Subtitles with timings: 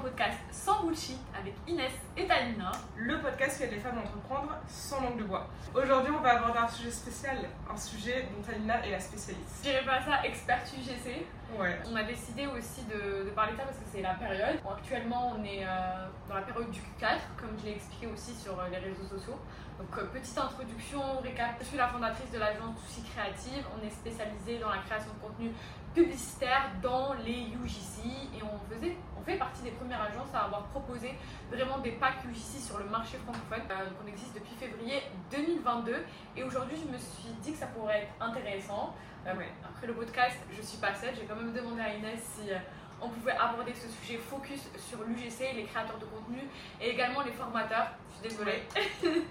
[0.00, 2.72] podcast sans bullshit avec Inès et Talina.
[2.96, 5.46] Le podcast qui aide les femmes à entreprendre sans langue de bois.
[5.74, 7.36] Aujourd'hui, on va aborder un sujet spécial,
[7.70, 9.58] un sujet dont Talina est la spécialiste.
[9.58, 11.26] Je dirais pas ça expert UGC.
[11.58, 11.78] Ouais.
[11.90, 14.60] On a décidé aussi de, de parler de ça parce que c'est la période.
[14.62, 18.34] Bon, actuellement, on est euh, dans la période du Q4, comme je l'ai expliqué aussi
[18.34, 19.38] sur euh, les réseaux sociaux.
[19.78, 21.56] Donc, euh, petite introduction, récap.
[21.60, 23.64] Je suis la fondatrice de l'agence Touchy Créative.
[23.76, 25.50] On est spécialisé dans la création de contenu
[25.94, 30.64] publicitaire dans les UGC et on faisait on fait partie des premières agences à avoir
[30.68, 31.14] proposé
[31.50, 33.66] vraiment des packs UGC sur le marché francophone.
[33.70, 35.96] Euh, donc on existe depuis février 2022
[36.36, 38.94] et aujourd'hui je me suis dit que ça pourrait être intéressant.
[39.26, 39.32] Euh.
[39.62, 42.56] Après le podcast, je suis pas seule, j'ai quand même demandé à Inès si euh,
[43.02, 46.40] on pouvait aborder ce sujet focus sur l'UGC, les créateurs de contenu
[46.80, 47.88] et également les formateurs.
[48.08, 48.62] Je suis désolée.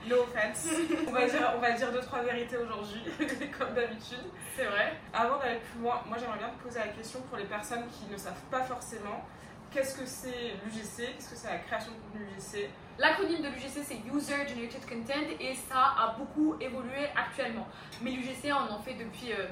[0.10, 0.68] No offense.
[1.08, 3.02] on, va dire, on va dire deux, trois vérités aujourd'hui,
[3.58, 4.26] comme d'habitude.
[4.56, 4.98] C'est vrai.
[5.14, 8.12] Avant d'aller plus loin, moi j'aimerais bien te poser la question pour les personnes qui
[8.12, 9.24] ne savent pas forcément
[9.72, 12.70] qu'est-ce que c'est l'UGC, qu'est-ce que c'est la création de contenu UGC.
[12.98, 17.68] L'acronyme de l'UGC c'est User Generated Content et ça a beaucoup évolué actuellement.
[18.02, 19.48] Mais l'UGC on en fait depuis euh,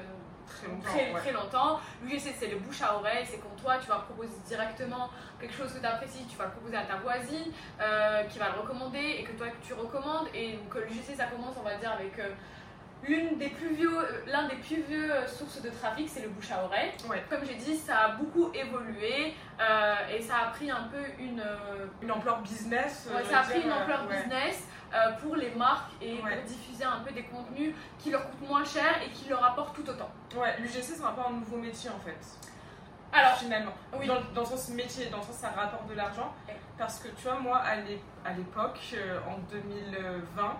[0.56, 0.88] Très longtemps.
[0.88, 1.20] très, ouais.
[1.20, 1.80] très longtemps.
[2.02, 5.10] L'UGC c'est le bouche à oreille, c'est quand toi tu vas proposer directement
[5.40, 8.46] quelque chose que tu apprécies, tu vas le proposer à ta voisine euh, qui va
[8.54, 10.28] le recommander et que toi tu recommandes.
[10.34, 12.30] Et donc euh, l'UGC ça commence on va dire avec euh,
[13.06, 16.28] l'une des plus vieux, euh, l'un des plus vieux euh, sources de trafic c'est le
[16.28, 16.92] bouche à oreille.
[17.08, 17.24] Ouais.
[17.30, 21.40] Comme j'ai dit ça a beaucoup évolué euh, et ça a pris un peu une...
[21.40, 23.08] euh, Une ampleur business.
[23.14, 24.16] Ouais, ça a pris une dire, ampleur ouais.
[24.16, 28.48] business euh, pour les marques et pour diffuser un peu des contenus qui leur coûtent
[28.48, 30.10] moins cher et qui leur apportent tout autant.
[30.36, 32.18] Ouais, l'UGC c'est un peu un nouveau métier en fait.
[33.12, 33.72] Alors, finalement.
[33.98, 34.06] oui.
[34.06, 36.34] Dans, dans le sens métier, dans le sens ça rapporte de l'argent.
[36.76, 38.78] Parce que tu vois, moi à l'é- à l'époque,
[39.26, 40.56] en 2020,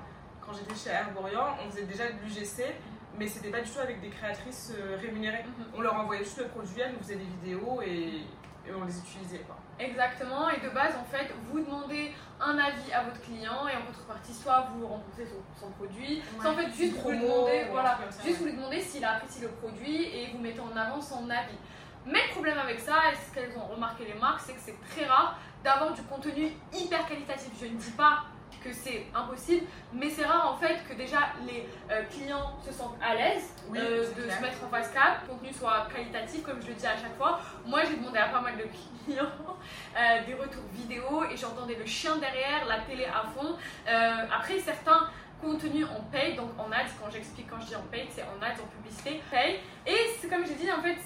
[0.48, 2.74] quand j'étais chez Herborian, on faisait déjà de l'UGC,
[3.18, 5.44] mais c'était pas du tout avec des créatrices euh, rémunérées.
[5.44, 5.66] Mhm.
[5.76, 8.22] On leur envoyait juste le produit, elles nous faisaient des vidéos et,
[8.66, 9.56] et on les utilisait quoi.
[9.78, 13.82] exactement, et de base, en fait, vous demandez un avis à votre client et en
[13.86, 17.98] contrepartie, soit vous remboursez son, son produit, soit en fait juste vous lui demandez, voilà,
[18.10, 18.32] ça, juste ouais.
[18.38, 21.58] vous lui demandez s'il apprécie le produit et vous mettez en avant son avis.
[22.06, 24.80] Mais le problème avec ça, et ce qu'elles ont remarqué les marques, c'est que c'est
[24.88, 27.50] très rare d'avoir du contenu hyper qualitatif.
[27.60, 28.24] Je ne dis pas
[28.62, 32.98] que c'est impossible, mais c'est rare en fait que déjà les euh, clients se sentent
[33.02, 34.36] à l'aise Oui, euh, de clair.
[34.36, 37.16] se mettre en face cap, le contenu soit qualitatif, comme je le dis à chaque
[37.16, 37.40] fois.
[37.66, 38.64] Moi, j'ai demandé à pas mal de
[39.04, 39.24] clients
[39.96, 43.56] euh, des retours vidéo et j'entendais le chien derrière, la télé à fond.
[43.86, 45.08] Après, certains
[45.40, 48.42] contenus en paid, donc en ads, quand j'explique quand je dis en paid, c'est en
[48.42, 49.60] ads, en publicité, paid.
[49.86, 50.96] Et c'est comme j'ai dit, en fait,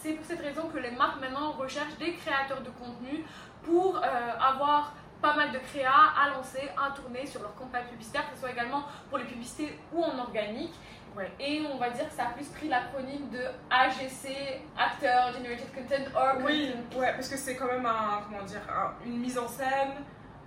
[0.00, 3.24] c'est pour cette raison que les marques maintenant recherchent des créateurs de contenu
[3.62, 4.00] pour
[4.40, 4.92] avoir
[5.22, 8.50] pas mal de créa à lancer, à tourner sur leur campagne publicitaire, que ce soit
[8.50, 10.74] également pour les publicités ou en organique.
[11.16, 11.30] Ouais.
[11.38, 16.10] Et on va dire que ça a plus pris l'acronyme de AGC, Actor Generated Content
[16.14, 17.00] or Oui, Content.
[17.00, 19.92] ouais, parce que c'est quand même un, comment dire, un- une mise en scène,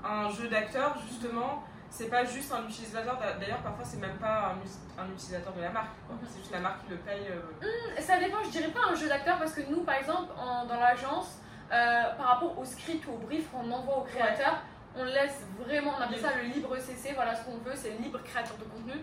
[0.03, 1.63] un jeu d'acteur justement.
[1.89, 4.53] C'est pas juste un utilisateur, d'ailleurs parfois c'est même pas
[4.99, 5.91] un, utilisateur de la marque.
[6.09, 6.17] Mhm.
[6.27, 7.27] c'est juste la marque qui le paye.
[7.29, 10.65] euh, Ça dépend, je dirais pas un jeu d'acteur parce que nous, par exemple, en-
[10.65, 11.37] dans l'agence,
[11.71, 14.61] euh, par rapport au script ou au brief qu'on envoie au créateur,
[14.97, 17.97] on laisse vraiment, on appelle ça le libre CC, voilà ce qu'on veut, c'est le
[17.97, 18.93] libre créateur de contenu.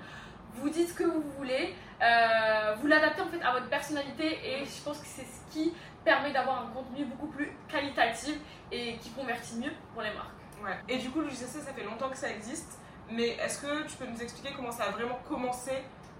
[0.54, 4.64] Vous dites ce que vous voulez, euh, vous l'adaptez en fait à votre personnalité et
[4.64, 5.74] je pense que c'est ce qui
[6.04, 8.38] permet d'avoir un contenu beaucoup plus qualitatif
[8.70, 10.28] et qui convertit mieux pour les marques.
[10.62, 10.76] Ouais.
[10.88, 12.78] Et du coup, l'UGC, ça fait longtemps que ça existe,
[13.10, 15.72] mais est-ce que tu peux nous expliquer comment ça a vraiment commencé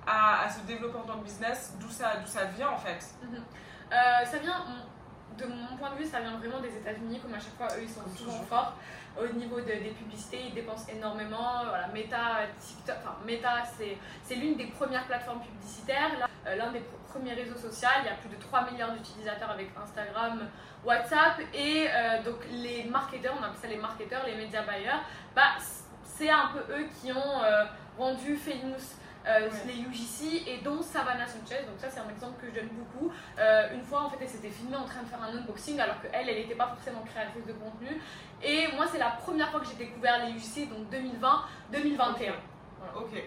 [0.07, 3.05] à, à se développer en tant que business, d'où ça, d'où ça vient en fait?
[3.93, 4.65] Euh, ça vient,
[5.39, 7.83] de mon point de vue, ça vient vraiment des États-Unis, comme à chaque fois, eux,
[7.83, 8.47] ils sont souvent toujours.
[8.47, 8.75] forts
[9.21, 11.65] au niveau de- des publicités, ils dépensent énormément.
[11.69, 13.63] Voilà, Meta, TikTok, enfin Meta,
[14.27, 16.11] c'est l'une des premières plateformes publicitaires,
[16.47, 17.89] euh, l'un des pr- premiers réseaux sociaux.
[18.03, 20.49] Il y a plus de 3 milliards d'utilisateurs avec Instagram,
[20.85, 25.01] WhatsApp, et euh, donc les marketeurs, on appelle ça les marketeurs, les médias buyers,
[25.37, 25.53] bah,
[26.05, 27.65] c'est un peu eux qui ont euh,
[27.99, 28.97] rendu famous
[29.27, 29.51] euh, Ouais.
[29.67, 31.63] les UGC et dont Savannah Sanchez.
[31.67, 33.13] Donc ça c'est un exemple que je donne beaucoup.
[33.39, 36.01] Euh, une fois en fait elle s'était filmée en train de faire un unboxing alors
[36.01, 38.01] qu'elle elle n'était pas forcément créatrice de contenu.
[38.43, 40.91] Et moi c'est la première fois que j'ai découvert les UGC donc
[41.73, 42.33] 2020-2021.
[42.97, 43.23] Ok.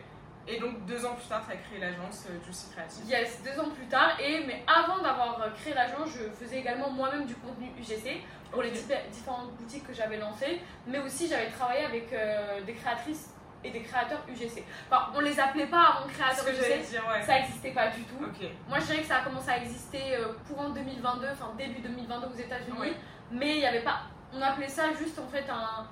[0.48, 3.04] Et donc deux ans plus tard, tu as créé l'agence euh, Juicy Creative.
[3.10, 4.20] Yes, deux ans plus tard.
[4.20, 8.22] Et mais avant d'avoir créé l'agence, je faisais également moi-même du contenu UGC
[8.52, 10.62] pour les différentes boutiques que j'avais lancées.
[10.86, 13.32] Mais aussi j'avais travaillé avec euh, des créatrices
[13.66, 14.64] et des créateurs UGC.
[14.90, 16.90] Enfin, on les appelait pas avant créateurs UGC.
[16.90, 17.22] dire, ouais.
[17.24, 18.24] Ça n'existait pas du tout.
[18.24, 18.48] Ok.
[18.70, 22.28] Moi, je dirais que ça a commencé à exister euh, courant 2022, enfin début 2022
[22.28, 22.94] aux États-Unis, Oui.
[23.32, 24.02] mais il n'y avait pas.
[24.34, 25.88] On appelait ça juste en fait un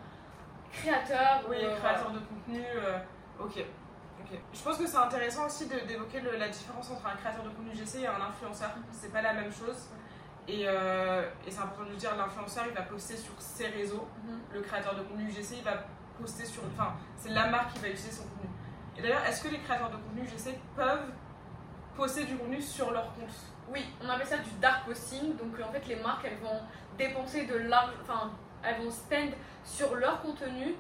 [0.72, 1.42] créateur.
[1.50, 2.64] Oui, ou, euh, créateur de contenu.
[2.76, 2.98] euh,
[3.40, 3.64] ok.
[4.54, 8.00] Je pense que c'est intéressant aussi d'évoquer la différence entre un créateur de contenu UGC
[8.04, 8.72] et un influenceur.
[8.92, 9.90] C'est pas la même chose.
[10.48, 14.08] Et, euh, et c'est important de le dire, l'influenceur il va poster sur ses réseaux,
[14.26, 14.40] Mhm.
[14.54, 15.74] le créateur de contenu UGC il va
[16.20, 16.64] poster sur.
[16.74, 18.50] Enfin, c'est la marque qui va utiliser son contenu.
[18.98, 21.12] Et d'ailleurs, est-ce que les créateurs de contenu UGC peuvent
[21.96, 23.30] poster du contenu sur leur compte?
[23.70, 25.36] Oui, on appelle ça du dark posting.
[25.38, 26.62] Donc en fait, les marques, elles vont
[26.98, 28.32] dépenser de l'argent, enfin,
[28.64, 29.32] elles vont spend
[29.64, 30.76] sur leur contenu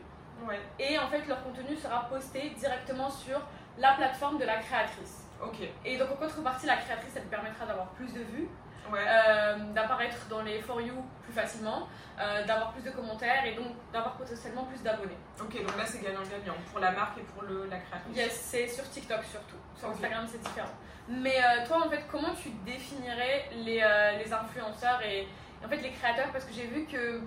[0.47, 3.39] Ouais, et en fait, leur contenu sera posté directement sur
[3.77, 5.25] la plateforme de la créatrice.
[5.41, 5.57] ok.
[5.85, 8.47] Et donc en contrepartie, la créatrice, elle lui permettra d'avoir plus de vues,
[8.91, 9.32] Ouais, euh,
[9.73, 11.87] d'apparaître dans les For You plus facilement,
[12.19, 15.17] euh, d'avoir plus de commentaires et donc d'avoir potentiellement plus d'abonnés.
[15.39, 18.15] ok, donc là c'est gagnant-gagnant pour la marque et pour le, la créatrice.
[18.15, 19.55] Yes, c'est sur TikTok surtout.
[19.75, 19.89] Sur.
[19.89, 20.69] Instagram, c'est différent.
[21.09, 25.27] Mais euh, toi, en fait, comment tu définirais les, euh, les influenceurs et,
[25.63, 26.31] en fait les créateurs?
[26.31, 27.21] Parce que j'ai vu que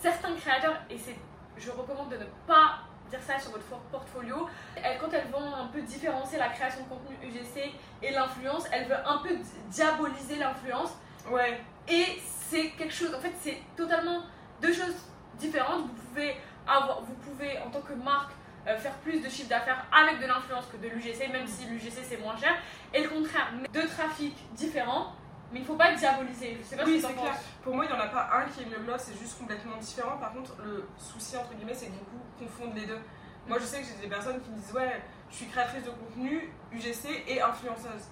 [0.00, 1.16] certains créateurs, et c'est,
[1.56, 4.48] je recommande de ne pas dire ça sur votre portfolio,
[4.82, 7.72] elles, quand elles vont un peu différencier la création de contenu UGC
[8.02, 10.92] et l'influence, elles veulent un peu di- diaboliser l'influence.
[11.30, 12.18] Ouais, Et
[12.48, 14.22] c'est quelque chose, en fait, c'est totalement
[14.60, 14.94] deux choses
[15.38, 15.82] différentes.
[15.82, 16.36] Vous pouvez,
[16.66, 18.32] avoir, vous pouvez en tant que marque,
[18.66, 22.02] euh, faire plus de chiffre d'affaires avec de l'influence que de l'UGC, même si l'UGC
[22.02, 22.54] c'est moins cher.
[22.92, 25.12] Et le contraire, deux trafics différents,
[25.52, 26.58] mais il ne faut pas diaboliser.
[26.60, 27.34] Je sais pas Oui, ce que c'est clair.
[27.62, 29.38] Pour moi, il n'y en a pas un qui est mieux que l'autre, c'est juste
[29.38, 30.16] complètement différent.
[30.18, 32.98] Par contre, le souci, entre guillemets, c'est que beaucoup confondent les deux.
[33.46, 35.00] Moi, je sais que j'ai des personnes qui me disent Ouais,
[35.30, 38.10] je suis créatrice de contenu, UGC et influenceuse.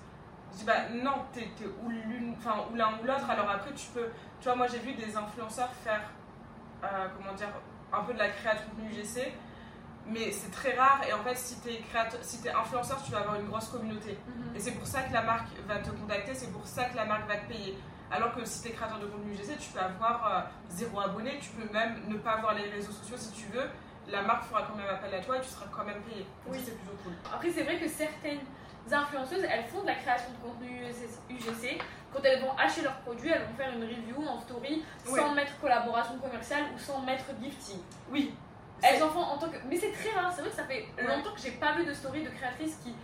[0.54, 3.28] Je dis Bah non, t'es t'es ou l'une, enfin, ou l'un ou l'autre.
[3.28, 4.08] Alors après, tu peux.
[4.40, 6.02] Tu vois, moi, j'ai vu des influenceurs faire,
[6.84, 7.48] euh, comment dire,
[7.92, 9.32] un peu de la création de contenu UGC.
[10.06, 11.80] Mais c'est très rare, et en fait, si t'es
[12.20, 14.18] si t'es influenceur, tu vas avoir une grosse communauté.
[14.54, 17.06] Et c'est pour ça que la marque va te contacter, c'est pour ça que la
[17.06, 17.78] marque va te payer.
[18.10, 21.38] Alors que si tu es créateur de contenu UGC, tu peux avoir euh, zéro abonné,
[21.40, 23.64] tu peux même ne pas avoir les réseaux sociaux si tu veux.
[24.08, 26.26] La marque fera quand même appel à toi et tu seras quand même payé.
[26.44, 26.62] Donc Oui.
[26.62, 27.14] c'est plutôt cool.
[27.32, 28.40] Après, c'est vrai que certaines
[28.92, 30.80] influenceuses, elles font de la création de contenu
[31.30, 31.78] UGC.
[32.12, 35.58] Quand elles vont acheter leurs produits, elles vont faire une review en story sans mettre
[35.60, 37.78] collaboration commerciale ou sans mettre gifting.
[38.10, 38.34] Oui.
[38.82, 39.56] Elles en font en tant que.
[39.68, 41.06] Mais c'est très rare, c'est vrai que ça fait Ouais.
[41.16, 42.94] longtemps que j'ai pas vu de story de créatrices qui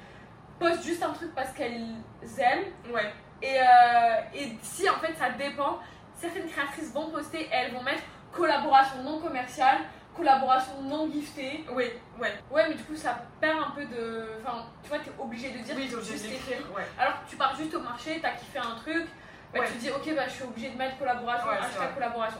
[0.58, 1.94] postent juste un truc parce qu'elles
[2.38, 2.92] aiment.
[2.92, 3.12] Ouais.
[3.42, 5.78] Et, euh, et si en fait ça dépend,
[6.16, 8.02] certaines créatrices vont poster et elles vont mettre
[8.32, 9.78] collaboration non commerciale,
[10.20, 11.64] collaboration non giftée.
[11.72, 11.84] Oui.
[12.20, 12.34] Ouais.
[12.50, 14.28] Ouais, mais du coup ça perd un peu de.
[14.44, 16.54] Enfin, tu vois, t'es obligé de dire Oui, donc juste prix.
[16.74, 16.86] Ouais.
[16.98, 19.06] Alors que tu pars juste au marché, t'as kiffé un truc,
[19.52, 19.66] bah, Ouais.
[19.66, 22.38] tu dis ok, bah, je suis obligée de mettre collaboration, Ouais, hashtag collaboration.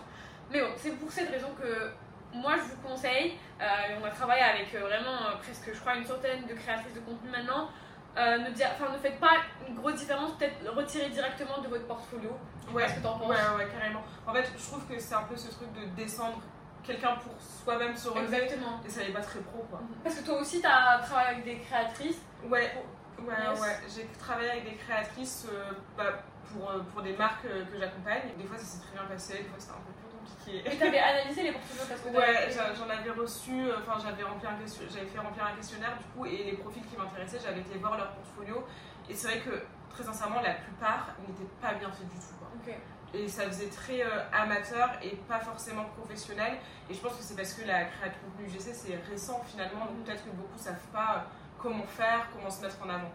[0.51, 1.91] Mais bon, c'est pour cette raison que
[2.33, 3.67] moi je vous conseille, euh,
[4.01, 7.01] on a travaillé avec euh, vraiment euh, presque, je crois, une centaine de créatrices de
[7.01, 7.69] contenu maintenant.
[8.17, 9.37] Ne, faites pas
[9.69, 12.37] une grosse différence, peut-être retirer directement de votre portfolio.
[12.73, 12.83] Ouais.
[12.83, 14.03] Qu'est-ce que t'en penses Ouais, ouais, carrément.
[14.27, 16.41] En fait, je trouve que c'est un peu ce truc de descendre
[16.83, 18.37] quelqu'un pour soi-même se relever.
[18.45, 18.81] Exactement.
[18.85, 19.81] Et ça n'est pas très pro, quoi.
[20.03, 22.21] Parce que toi aussi, tu as travaillé avec des créatrices.
[22.45, 22.73] Ouais,
[23.19, 23.61] ouais, Yes.
[23.61, 23.77] ouais.
[23.95, 26.23] J'ai travaillé avec des créatrices euh, bah,
[26.53, 28.23] pour, euh, pour des marques euh, que j'accompagne.
[28.39, 30.73] Des fois, ça s'est très bien passé, des fois, c'était un peu plus compliqué.
[30.73, 34.23] Et tu avais analysé les portfolios parce que Ouais, j'en avais reçu, euh, enfin j'avais
[34.23, 37.39] rempli un question- j'avais fait remplir un questionnaire du coup et les profils qui m'intéressaient,
[37.45, 38.65] j'avais été voir leur portfolio
[39.09, 42.49] et c'est vrai que très sincèrement la plupart n'étaient pas bien faits du tout quoi.
[42.57, 42.75] Ok.
[43.13, 46.59] Et ça faisait très euh, amateur et pas forcément professionnel
[46.89, 49.87] et je pense que c'est parce que la création de contenu UGC c'est récent finalement
[49.87, 51.21] donc peut-être que beaucoup savent pas euh,
[51.59, 53.11] comment faire, comment se mettre en avant.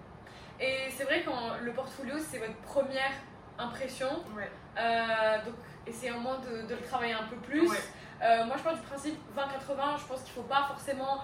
[0.59, 3.11] Et c'est vrai quand le portfolio, c'est votre première
[3.57, 4.07] impression.
[4.35, 4.49] Ouais.
[4.77, 5.55] Euh, donc,
[5.85, 7.69] essayez au moins de, de le travailler un peu plus.
[7.69, 7.77] Ouais.
[8.23, 9.99] Euh, moi, je pense du principe 20-80.
[9.99, 11.21] Je pense qu'il ne faut pas forcément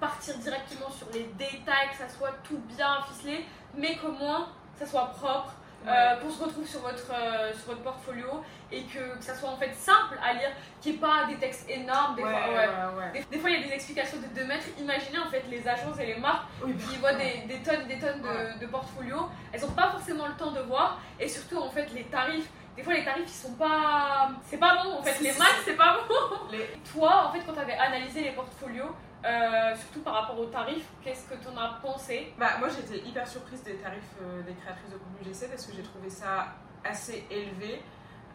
[0.00, 3.44] partir directement sur les détails, que ça soit tout bien ficelé,
[3.76, 5.54] mais qu'au moins ça soit propre.
[5.86, 9.48] Euh, qu'on se retrouve sur votre, euh, sur votre portfolio et que, que ça soit
[9.50, 12.16] en fait simple à lire, qu'il n'y ait pas des textes énormes.
[12.16, 13.12] Des ouais, fois, ouais.
[13.12, 14.66] Des, des fois, il y a des explications de 2 mètres.
[14.78, 17.98] Imaginez en fait les agences et les marques Oui, qui voient des, des tonnes des
[17.98, 19.28] tonnes de, de portfolios.
[19.52, 21.00] Elles n'ont pas forcément le temps de voir.
[21.20, 22.48] Et surtout, en fait, les tarifs.
[22.76, 24.30] Des fois, les tarifs, ils sont pas.
[24.46, 25.20] C'est pas bon, en fait.
[25.20, 26.14] Les max, c'est pas bon.
[26.50, 30.46] Les- Toi, en fait, quand tu avais analysé les portfolios, euh, surtout par rapport aux
[30.46, 34.42] tarifs, qu'est-ce que tu en as pensé Bah, moi j'étais hyper surprise des tarifs euh,
[34.42, 36.48] des créatrices de contenu GC parce que j'ai trouvé ça
[36.84, 37.82] assez élevé.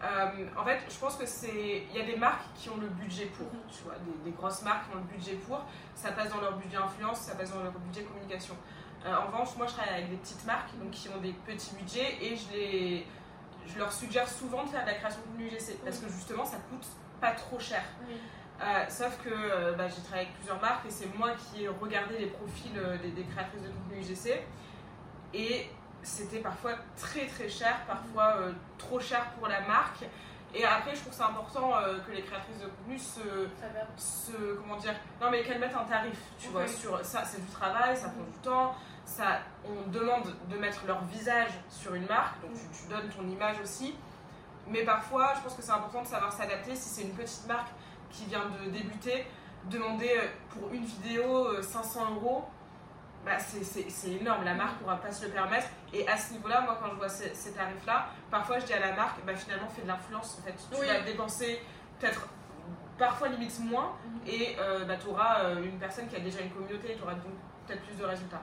[0.04, 1.86] Euh, en fait, je pense que c'est.
[1.90, 3.60] Il y a des marques qui ont le budget pour, Mhm.
[3.76, 5.60] tu vois, des, des grosses marques qui ont le budget pour.
[5.96, 8.56] Ça passe dans leur budget influence, ça passe dans leur budget communication.
[9.06, 12.18] En revanche, moi je travaille avec des petites marques donc, qui ont des petits budgets
[12.22, 13.08] et je, les,
[13.66, 16.44] je leur suggère souvent de faire de la création de contenu GC parce que justement
[16.44, 16.86] ça coûte
[17.22, 17.84] pas trop cher.
[18.60, 21.68] Euh, sauf que euh, bah, j'ai travaillé avec plusieurs marques et c'est moi qui ai
[21.68, 24.42] regardé les profils euh, des, des créatrices de contenu UGC
[25.36, 25.70] et
[26.02, 28.38] c'était parfois très très cher, parfois
[28.80, 30.06] trop cher pour la marque.
[30.56, 31.74] Et après, je trouve c'est important
[32.06, 33.20] que les créatrices de contenu se,
[33.98, 37.52] se comment dire non mais qu'elles mettent un tarif tu vois sur ça c'est du
[37.52, 38.74] travail ça prend du temps
[39.04, 43.28] ça on demande de mettre leur visage sur une marque donc tu, tu donnes ton
[43.28, 43.96] image aussi
[44.70, 46.76] Mais parfois, je pense que c'est important de savoir s'adapter.
[46.76, 47.70] Si c'est une petite marque
[48.10, 49.26] qui vient de débuter,
[49.66, 52.46] demander euh, pour une vidéo 500 euh, euros,
[53.26, 54.46] bah c'est énorme.
[54.46, 55.68] La marque ne pourra pas se le permettre.
[55.94, 58.94] Et à ce niveau-là, moi, quand je vois ces, tarifs-là, parfois je dis à la
[58.94, 60.40] marque, bah, finalement, fais de l'influence.
[60.40, 61.62] En fait, tu vas dépenser
[62.00, 62.30] peut-être
[62.98, 64.22] parfois limite moins mhm.
[64.28, 67.34] et euh, bah, tu auras une personne qui a déjà une communauté, tu auras donc
[67.68, 68.42] peut-être plus de résultats.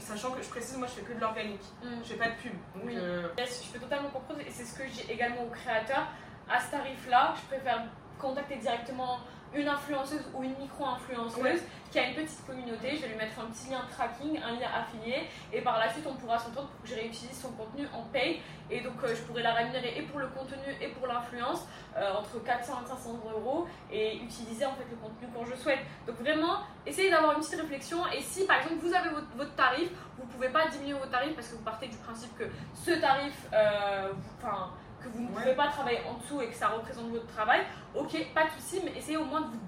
[0.00, 1.88] sachant que je précise, moi je fais que de l'organique, mm.
[2.02, 2.52] je fais pas de pub.
[2.74, 6.06] Donc, euh, je peux totalement comprendre et c'est ce que j'ai également aux créateurs.
[6.48, 7.84] À ce tarif-là, je préfère
[8.18, 9.18] contacter directement
[9.54, 12.96] une influenceuse ou une micro-influenceuse qui a une petite communauté.
[12.96, 16.04] Je vais lui mettre un petit lien tracking, un lien affilié, et par la suite,
[16.08, 18.40] on pourra s'entendre pour que je réutilise son contenu en paye.
[18.70, 22.14] Et donc, euh, je pourrai la rémunérer et pour le contenu et pour l'influence euh,
[22.14, 25.80] entre 400 et 500 euros et utiliser en fait le contenu quand je souhaite.
[26.06, 27.98] Donc, vraiment, essayez d'avoir une petite réflexion.
[28.08, 31.34] Et si par exemple vous avez votre, tarif, vous ne pouvez pas diminuer vos tarifs
[31.34, 32.44] parce que vous partez du principe que
[32.74, 34.70] ce tarif, euh, enfin
[35.04, 37.60] que vous ne pouvez pas travailler en dessous et que ça représente votre travail,
[37.94, 39.60] ok, pas de souci, mais essayez au moins de vous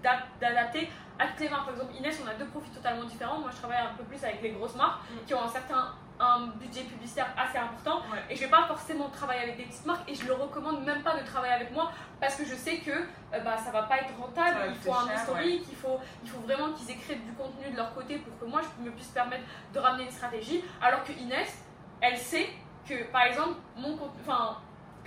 [0.43, 0.89] adapter
[1.19, 1.67] à toutes les marques.
[1.67, 3.39] Par exemple, Inès, on a deux profils totalement différents.
[3.39, 5.27] Moi, je travaille un peu plus avec les grosses marques mm.
[5.27, 8.01] qui ont un certain un budget publicitaire assez important
[8.31, 11.03] et je vais pas forcément travailler avec des petites marques et je le recommande même
[11.03, 13.99] pas de travailler avec moi parce que je sais que euh, bah, ça va pas
[13.99, 17.71] être rentable il faut un historique il, faut, il faut vraiment qu'ils écrivent du contenu
[17.71, 21.05] de leur côté pour que moi je me puisse permettre de ramener une stratégie alors
[21.05, 21.63] que Inès
[22.01, 22.49] elle sait
[22.89, 24.59] que par exemple mon enfin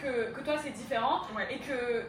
[0.01, 2.05] que, que toi c'est différent et que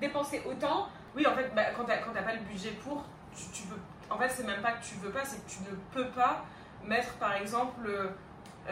[0.00, 0.88] dépenser autant.
[1.14, 3.64] Oui, en fait, bah, quand tu n'as pas le budget pour, tu.
[4.10, 6.44] En fait, c'est même pas que tu veux pas, c'est que tu ne peux pas
[6.84, 7.88] mettre par exemple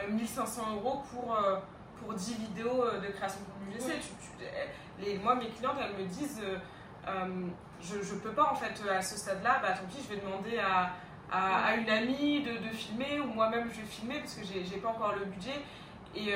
[0.09, 1.57] 1500 euh, euros pour, euh,
[1.99, 3.93] pour 10 vidéos euh, de création de contenu
[4.99, 6.43] les, moi, mes clientes, elles me disent
[7.83, 10.59] je, je peux pas en fait à ce stade-là, bah tant pis, je vais demander
[10.59, 10.93] à,
[11.33, 14.91] à, une amie de, de, filmer ou moi-même je vais filmer parce que j'ai pas
[14.91, 15.62] encore le budget.
[16.15, 16.35] Et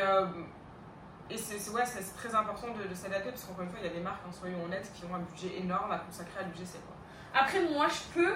[1.30, 1.82] et c'est ouais,
[2.16, 4.64] très important de, s'adapter parce qu'encore une fois, il y a des marques, hein, soyons
[4.64, 6.76] honnêtes, qui ont un budget énorme à consacrer à l'UGC.
[7.32, 8.34] Après, moi, je peux,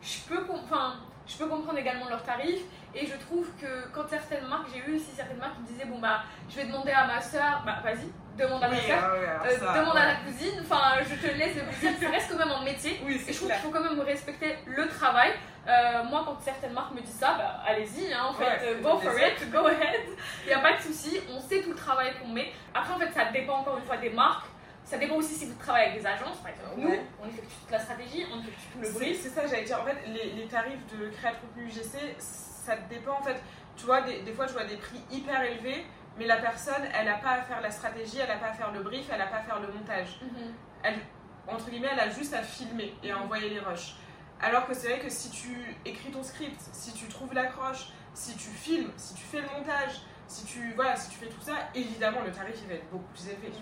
[0.00, 0.94] je, peux, enfin,
[1.26, 2.62] je peux comprendre également leurs tarifs
[2.94, 5.84] et je trouve que quand certaines marques, j'ai eu aussi certaines marques qui me disaient
[5.84, 9.80] Bon, bah, je vais demander à ma soeur, bah, vas-y, demande à ma soeur, euh,
[9.80, 12.64] demande à la cousine, enfin, je te laisse le plaisir, ça reste quand même un
[12.64, 13.00] métier.
[13.06, 15.32] et je trouve qu'il faut quand même respecter le travail.
[15.70, 18.98] Euh, moi, quand certaines marques me disent ça, bah, allez-y, hein, en fait, euh, go
[18.98, 20.00] for it, go ahead.
[20.44, 22.52] Il n'y a pas de souci, on sait tout le travail qu'on met.
[22.74, 24.46] Après, en fait, ça dépend encore une fois des marques.
[24.84, 26.74] Ça dépend aussi si vous travaillez avec des agences, par exemple.
[26.78, 29.20] Nous, on effectue toute la stratégie, on effectue tout le brief.
[29.20, 29.80] C'est ça, j'allais dire.
[29.80, 33.12] En fait, les, les tarifs de créateur contenu UGC, ça dépend.
[33.12, 33.40] En fait,
[33.76, 35.86] tu vois, des, des, fois, je vois des prix hyper élevés,
[36.18, 38.72] mais la personne, elle n'a pas à faire la stratégie, elle n'a pas à faire
[38.72, 40.20] le brief, elle n'a pas à faire le montage.
[40.22, 40.54] Mhm.
[40.82, 40.98] Elle,
[41.46, 43.22] entre guillemets, elle a juste à filmer et à mhm.
[43.22, 43.94] envoyer les rushs.
[44.42, 48.34] Alors que c'est vrai que si tu écris ton script, si tu trouves l'accroche, si
[48.36, 51.52] tu filmes, si tu fais le montage, si tu, voilà, si tu fais tout ça,
[51.74, 53.52] évidemment le tarif il va être beaucoup plus élevé.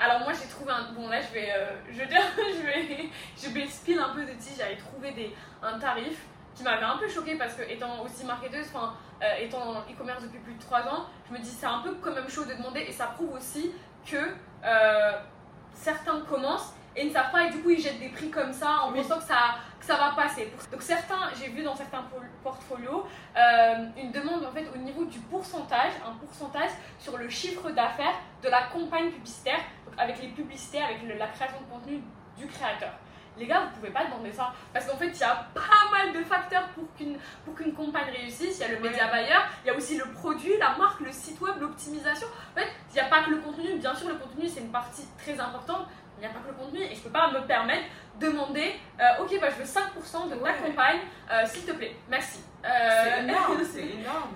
[0.00, 0.92] Alors moi j'ai trouvé un...
[0.92, 1.52] Bon là je vais...
[1.52, 3.10] Euh, je, je vais...
[3.36, 4.56] Je vais spill un peu de tige.
[4.56, 6.18] J'avais trouvé des, un tarif
[6.54, 10.22] qui m'avait un peu choqué parce que étant aussi marketeuse, enfin euh, étant dans l'e-commerce
[10.22, 12.54] depuis plus de 3 ans, je me dis c'est un peu quand même chaud de
[12.54, 13.72] demander et ça prouve aussi
[14.06, 14.16] que
[14.64, 15.12] euh,
[15.74, 18.82] certains commencent et ne savent pas et du coup ils jettent des prix comme ça
[18.82, 20.52] en pensant que ça, que ça va passer.
[20.70, 22.04] Donc certains, j'ai vu dans certains
[22.42, 23.04] portfolios
[23.36, 26.70] euh, une demande en fait au niveau du pourcentage, un pourcentage
[27.00, 29.58] sur le chiffre d'affaires de la campagne publicitaire,
[29.98, 32.00] avec les publicités, avec la création de contenu
[32.38, 32.92] du créateur.
[33.36, 34.52] Les gars, vous pouvez pas demander ça.
[34.74, 38.10] Parce qu'en fait, il y a pas mal de facteurs pour qu'une pour qu'une campagne
[38.14, 38.58] réussisse.
[38.58, 41.10] Il y a le média buyer, il y a aussi le produit, la marque, le
[41.10, 42.26] site web, l'optimisation.
[42.54, 43.78] En fait, il n'y a pas que le contenu.
[43.78, 45.86] Bien sûr, le contenu, c'est une partie très importante
[46.22, 47.84] il n'y a pas que le contenu et je peux pas me permettre
[48.20, 51.96] de demander euh, ok bah je veux 5% de ta campagne euh, s'il te plaît.
[52.08, 52.38] Merci.
[52.64, 53.58] Euh, c'est énorme.
[53.64, 54.30] C'est énorme.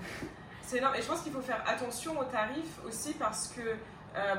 [0.61, 0.95] C'est énorme.
[0.95, 3.61] Et je pense qu'il faut faire attention aux tarifs aussi parce que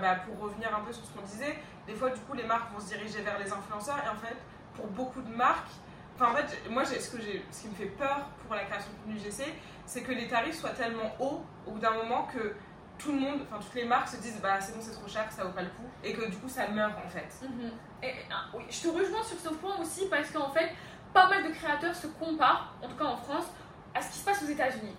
[0.02, 2.72] bah, pour revenir un peu sur ce qu'on disait des fois du coup les marques
[2.72, 4.36] vont se diriger vers les influenceurs et en fait
[4.74, 5.70] pour beaucoup de marques
[6.16, 8.96] enfin en fait moi ce, que ce qui me fait peur pour la création de
[9.04, 9.44] contenu GC
[9.86, 12.56] c'est que les tarifs soient tellement hauts au bout d'un moment que
[12.98, 15.26] tout le monde, enfin toutes les marques se disent bah c'est bon c'est trop cher,
[15.30, 17.28] ça vaut pas le coup et que du coup ça meurt en fait.
[17.46, 17.70] Mhm.
[18.02, 20.72] et, ah, oui, je te rejoins sur ce point aussi parce qu'en fait
[21.12, 23.46] pas mal de créateurs se comparent, en tout cas en France,
[23.94, 24.94] à ce qui se passe aux États-Unis.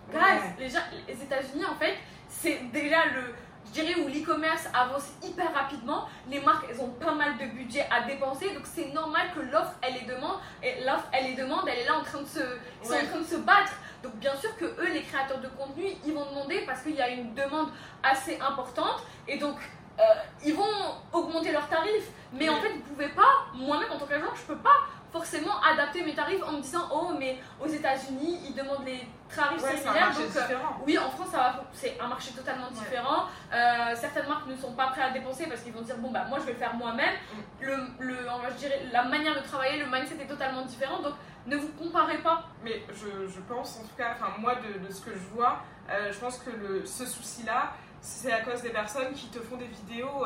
[1.07, 1.95] Les États-Unis en fait
[2.27, 7.13] c'est déjà le je dirais où l'e-commerce avance hyper rapidement, les marques elles ont pas
[7.13, 11.07] mal de budget à dépenser, donc c'est normal que l'offre elle les demande, et l'offre
[11.11, 13.73] elle les demande, elle est là en train de se, en train de se battre.
[14.03, 17.01] Donc bien sûr que eux, les créateurs de contenu, ils vont demander parce qu'il y
[17.01, 17.69] a une demande
[18.03, 19.55] assez importante et donc
[19.99, 20.03] euh,
[20.45, 20.63] ils vont
[21.11, 22.09] augmenter leurs tarifs.
[22.33, 24.77] Mais en fait, vous pouvez pas, moi-même en tant qu'agent, je peux pas
[25.11, 29.01] forcément adapter mes tarifs en me disant oh mais aux États-Unis ils demandent les
[29.35, 30.77] tarifs Ouais, c'est un similaires marché donc euh, différent.
[30.85, 32.73] oui en France ça va c'est un marché totalement Ouais.
[32.73, 36.11] différent Euh, certaines marques ne sont pas prêtes à dépenser parce qu'ils vont dire bon
[36.11, 37.65] bah moi je vais le faire moi-même Mm.
[37.65, 40.99] le, le on va- je dirais la manière de travailler le mindset est totalement différent
[41.01, 41.13] donc
[41.47, 44.91] ne vous comparez pas Mais je, je pense, en tout cas, enfin moi de, de
[44.93, 45.59] ce que je vois,
[45.89, 47.71] euh, je pense que le, ce souci-là,
[48.01, 50.25] c'est à cause des personnes qui te font des vidéos.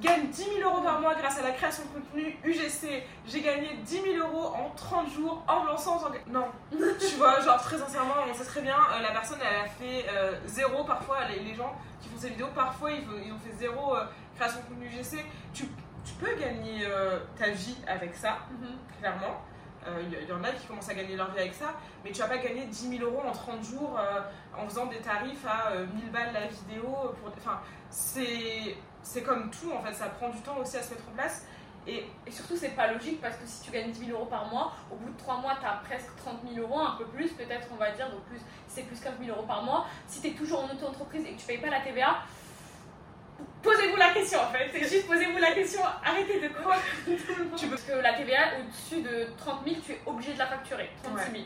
[0.00, 3.02] Gagne 10 000 euros par mois grâce à la création de contenu UGC.
[3.26, 6.46] J'ai gagné 10 000 euros en 30 jours en me lançant en tant que- Non,
[7.00, 10.06] tu vois, genre très sincèrement, on sait très bien, euh, la personne elle a fait
[10.08, 13.96] euh, zéro parfois, les, les gens qui font ces vidéos, parfois ils, ont fait zéro
[13.96, 14.04] euh,
[14.36, 15.24] création de contenu UGC.
[15.52, 15.64] Tu,
[16.04, 16.86] tu peux gagner
[17.38, 18.38] ta vie avec ça
[19.00, 19.42] clairement.
[19.86, 21.74] Euh, Il y, y en a qui commencent à gagner leur vie avec ça,
[22.04, 23.98] mais tu vas pas gagner 10 000 euros en 30 jours
[24.56, 26.84] en faisant des tarifs à euh, 1000 balles la vidéo.
[27.20, 27.32] Pour...
[27.36, 31.08] Enfin, c'est c'est comme tout en fait, ça prend du temps aussi à se mettre
[31.08, 31.46] en place.
[31.86, 34.46] Et Et surtout, c'est pas logique parce que si tu gagnes 10 000 euros par
[34.46, 37.30] mois, au bout de 3 mois, tu as presque 30 000 euros, un peu plus,
[37.30, 39.86] peut-être, on va dire, donc plus, c'est plus 15 000 euros par mois.
[40.06, 42.18] Si tu es toujours en auto-entreprise et que tu payes pas la TVA,
[43.62, 44.68] posez-vous la question en fait.
[44.72, 46.78] C'est juste posez-vous la question, arrêtez de croire
[47.70, 50.90] Parce que la TVA, au-dessus de 30 000, tu es obligé de la facturer.
[51.02, 51.44] 36 000.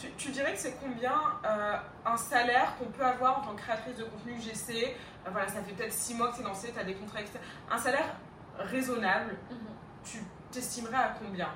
[0.00, 1.14] Tu, tu dirais que c'est combien
[1.44, 1.76] euh,
[2.06, 5.62] un salaire qu'on peut avoir en tant que créatrice de contenu UGC Euh, Voilà, ça
[5.62, 7.38] fait peut-être 6 mois que tu es lancée, tu as des contrats, etc.
[7.70, 8.16] Un salaire
[8.58, 9.56] raisonnable, Mhm.
[10.04, 10.18] tu
[10.50, 11.48] t'estimerais à combien?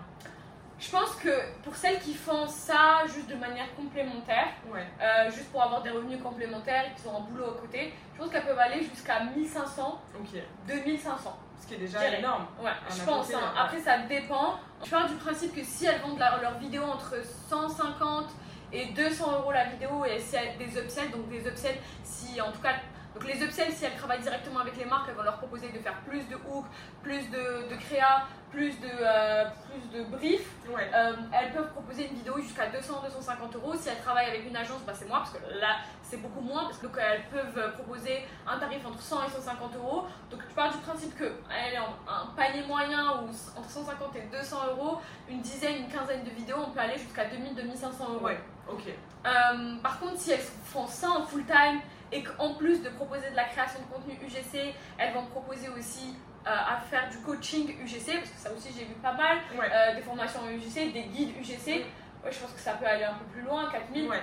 [0.79, 1.31] Je pense que
[1.63, 4.85] pour celles qui font ça juste de manière complémentaire, Ouais.
[5.01, 8.19] euh, juste pour avoir des revenus complémentaires et qui ont un boulot à côté, je
[8.19, 10.41] pense qu'elles peuvent aller jusqu'à 1500, Ok.
[10.67, 11.39] 2500.
[11.65, 12.47] Ce qui est déjà énorme.
[12.63, 13.27] Ouais, je pense.
[13.27, 13.39] côté, hein.
[13.55, 13.61] ouais.
[13.61, 14.59] Après, ça dépend.
[14.85, 17.15] Je pars du principe que si elles vendent leur vidéo entre
[17.49, 18.27] 150
[18.71, 22.53] et 200 euros la vidéo, et si elles- des upsells, donc des upsells, si en
[22.53, 22.75] tout cas.
[23.15, 25.79] Donc les upsells, si elles travaillent directement avec les marques, elles vont leur proposer de
[25.79, 26.67] faire plus de hooks,
[27.03, 30.49] plus de, de créa, plus de, euh, plus de briefs.
[30.69, 30.91] Ouais.
[30.93, 33.75] Euh, elles peuvent proposer une vidéo jusqu'à 200-250 euros.
[33.77, 36.65] Si elles travaillent avec une agence, bah, c'est moi, parce que là, c'est beaucoup moins,
[36.65, 40.05] parce que donc, elles peuvent proposer un tarif entre 100 et 150 euros.
[40.31, 44.17] Donc, je pars du principe que elle est en un panier moyen ou entre 150
[44.17, 48.25] et 200 euros, une dizaine, une quinzaine de vidéos, on peut aller jusqu'à 2000-2500 euros.
[48.25, 48.41] Ouais.
[48.69, 48.89] Ok.
[48.89, 51.81] Euh, par contre, si elles font ça en full time
[52.15, 56.17] et qu'en plus de proposer de la création de contenu UGC, elles vont proposer aussi
[56.47, 59.69] euh, à faire du coaching UGC, parce que ça aussi j'ai vu pas mal, Ouais.
[59.73, 61.85] euh, des formations UGC, des guides UGC.
[62.25, 64.09] Ouais, je pense que ça peut aller un peu plus loin, 4000.
[64.09, 64.23] Ouais.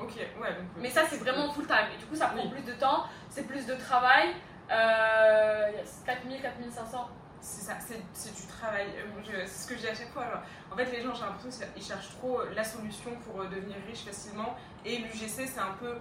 [0.00, 0.12] Ok.
[0.16, 0.54] Ouais.
[0.54, 1.88] Donc, Mais ça, c'est vraiment full time.
[1.94, 2.50] Et du coup, ça prend Oui.
[2.50, 4.28] plus de temps, c'est plus de travail.
[4.70, 7.08] Euh, yes, 4000, 4500.
[7.40, 8.86] C'est ça, c'est du travail.
[8.98, 10.24] Euh, C'est ce que je dis à chaque fois.
[10.24, 10.42] genre.
[10.72, 14.04] En fait, les gens, j'ai l'impression qu'ils cherchent trop la solution pour euh, devenir riche
[14.04, 14.56] facilement.
[14.84, 15.94] Et l'UGC, c'est un peu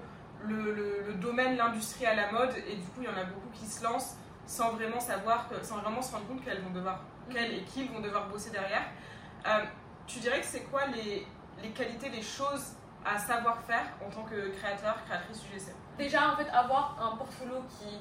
[0.46, 2.54] le, le- le domaine, l'industrie à la mode.
[2.68, 5.64] Et du coup, il y en a beaucoup qui se lancent sans vraiment savoir, que,
[5.66, 8.84] sans vraiment se rendre compte qu'elles vont devoir, qu'elles et qu'ils vont devoir bosser derrière.
[9.46, 9.64] Euh,
[10.06, 11.28] tu dirais que c'est quoi les,
[11.62, 12.74] les qualités, les choses
[13.06, 17.56] à savoir faire en tant que créateur, créatrice UGC Déjà, en fait, avoir un portfolio
[17.70, 18.00] qui,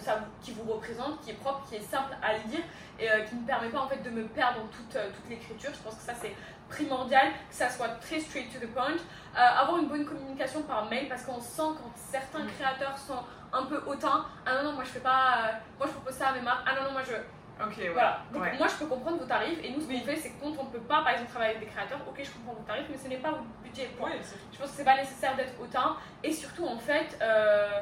[0.00, 2.60] ça, qui vous représente, qui est propre, qui est simple à lire
[2.98, 5.08] et euh, qui ne me permet pas en fait de me perdre dans toute, euh,
[5.14, 5.70] toute l'écriture.
[5.72, 6.34] Je pense que ça c'est
[6.68, 8.92] primordial, que ça soit très straight to the point.
[8.92, 12.48] Euh, avoir une bonne communication par mail parce qu'on sent quand certains Mm.
[12.58, 13.18] créateurs sont
[13.52, 14.24] un peu hautains.
[14.46, 15.50] Ah non, non, moi je fais pas.
[15.78, 16.66] moi je propose ça à mes marques.
[16.66, 17.14] Ah non, non, moi je.
[17.62, 17.90] Ok, ouais.
[17.92, 18.18] Voilà.
[18.32, 18.56] Donc Ouais.
[18.58, 20.00] moi je peux comprendre vos tarifs et nous ce Oui.
[20.00, 22.00] qu'on fait c'est que quand on ne peut pas par exemple travailler avec des créateurs,
[22.08, 23.90] ok je comprends vos tarifs mais ce n'est pas votre budget.
[23.96, 24.10] Point.
[24.10, 24.20] Ouais,
[24.52, 27.80] Je pense que c'est pas nécessaire d'être hautain et surtout en fait euh,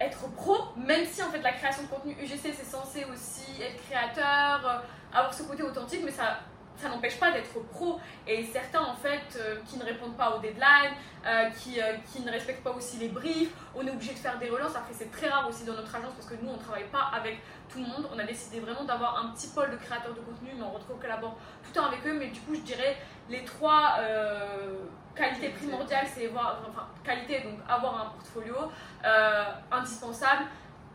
[0.00, 3.82] être pro, même si en fait la création de contenu UGC c'est censé aussi être
[3.88, 6.40] créateur, euh, avoir ce côté authentique, mais ça
[6.78, 8.00] ça n'empêche pas d'être pro.
[8.26, 10.94] Et certains en fait euh, qui ne répondent pas aux deadlines,
[11.26, 14.38] euh, qui, euh, qui ne respectent pas aussi les briefs, on est obligé de faire
[14.38, 16.88] des relances, après c'est très rare aussi dans notre agence parce que nous on travaille
[16.90, 20.14] pas avec tout le monde, on a décidé vraiment d'avoir un petit pôle de créateurs
[20.14, 22.14] de contenu mais on retrouve collabore tout le temps avec eux.
[22.18, 22.96] Mais du coup je dirais
[23.28, 23.96] les trois
[25.14, 28.54] qualités primordiales c'est voir, enfin qualité donc avoir un portfolio
[29.70, 30.44] indispensable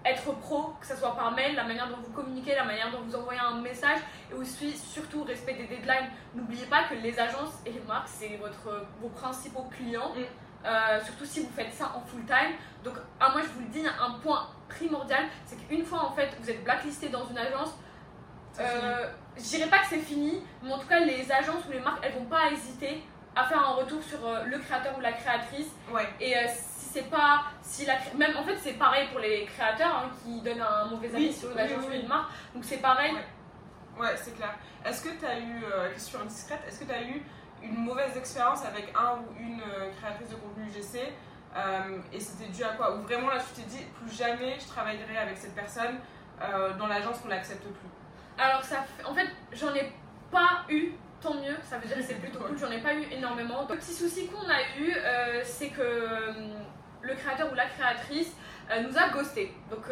[0.05, 3.01] être pro, que ce soit par mail, la manière dont vous communiquez, la manière dont
[3.01, 3.99] vous envoyez un message,
[4.31, 6.09] et aussi surtout respect des deadlines.
[6.35, 10.65] N'oubliez pas que les agences et les marques, c'est votre, vos principaux clients, Mm.
[10.65, 12.55] euh, surtout si vous faites ça en full time.
[12.83, 16.29] Donc, à moi, je vous le dis, un point primordial, c'est qu'une fois en fait
[16.39, 17.73] vous êtes blacklisté dans une agence,
[18.59, 21.79] euh, je dirais pas que c'est fini, mais en tout cas, les agences ou les
[21.79, 23.03] marques, elles vont pas hésiter
[23.35, 26.07] à faire un retour sur euh, le créateur ou la créatrice Ouais.
[26.19, 29.95] et euh, si c'est pas, si la, même en fait c'est pareil pour les créateurs
[30.05, 31.99] hein, qui donnent un mauvais avis Oui, sur une oui, agence oui, ou oui.
[32.01, 33.13] une marque, donc c'est pareil.
[33.13, 33.25] Ouais.
[33.99, 34.53] Ouais, c'est clair.
[34.85, 37.21] Est-ce que tu as eu, euh, question indiscrète, est-ce que tu as eu
[37.63, 39.61] une mauvaise expérience avec un ou une
[39.99, 41.13] créatrice de contenu UGC
[41.55, 42.95] euh, et c'était dû à quoi?
[42.95, 45.97] Ou vraiment là tu t'es dit plus jamais je travaillerai avec cette personne
[46.41, 47.89] euh, dans l'agence on l'accepte plus?
[48.43, 49.91] Alors ça, fait- en fait, j'en ai
[50.31, 50.91] pas eu
[51.23, 53.65] tant mieux, ça veut dire que c'est plutôt cool, j'en ai pas eu énormément.
[53.69, 56.33] Le petit souci qu'on a eu, euh, c'est que euh,
[57.01, 58.35] le créateur ou la créatrice
[58.69, 59.53] euh, nous a ghosté.
[59.71, 59.85] Donc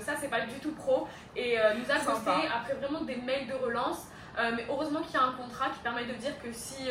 [0.00, 1.06] ça, c'est pas du tout pro.
[1.36, 4.06] Et nous a ghosté après vraiment des mails de relance.
[4.38, 6.90] Mais heureusement qu'il y a un contrat qui permet de dire que si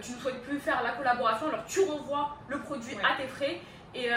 [0.00, 3.02] tu ne souhaites plus faire la collaboration, alors tu renvoies le produit Ouais.
[3.04, 3.60] à tes frais.
[3.94, 4.08] Et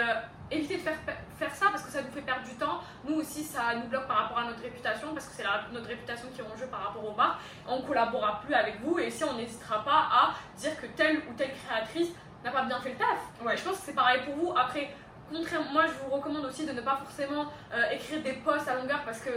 [0.51, 0.97] évitez de faire,
[1.37, 2.81] faire ça parce que ça nous fait perdre du temps.
[3.07, 6.27] Nous aussi, ça nous bloque par rapport à notre réputation parce que c'est notre réputation
[6.33, 7.39] qui est en jeu par rapport aux marques.
[7.67, 11.17] On ne collaborera plus avec vous et si on n'hésitera pas à dire que telle
[11.29, 12.09] ou telle créatrice
[12.43, 13.17] n'a pas bien fait le taf.
[13.43, 13.57] Ouais.
[13.57, 14.53] Je pense que c'est pareil pour vous.
[14.55, 14.91] Après,
[15.31, 18.75] contrairement, moi je vous recommande aussi de ne pas forcément euh, écrire des posts à
[18.75, 19.29] longueur parce que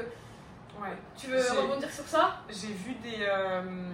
[0.80, 0.96] Ouais.
[1.16, 2.36] tu veux rebondir sur ça?
[2.48, 3.90] J'ai vu des, euh,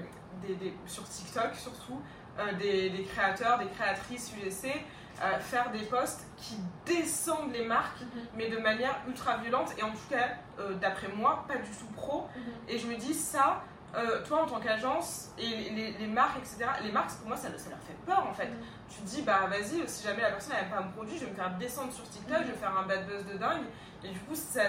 [0.47, 2.03] des, des- sur TikTok surtout
[2.39, 4.85] euh, des, des créateurs, des créatrices UGC
[5.23, 8.01] euh, faire des posts qui descendent les marques
[8.37, 9.71] mais de manière ultra violente.
[9.79, 12.29] Et en tout cas euh, d'après moi pas du tout pro.
[12.69, 13.63] Et je me dis ça
[13.97, 17.37] euh, toi en tant qu'agence et les, les- les marques etc les marques pour moi
[17.37, 18.49] ça, ça leur fait peur en fait.
[18.89, 21.31] Tu te dis bah vas-y si jamais la personne n'aime pas mon produit je vais
[21.31, 23.63] me faire descendre sur TikTok je vais faire un bad buzz de dingue.
[24.03, 24.63] Et du coup ça,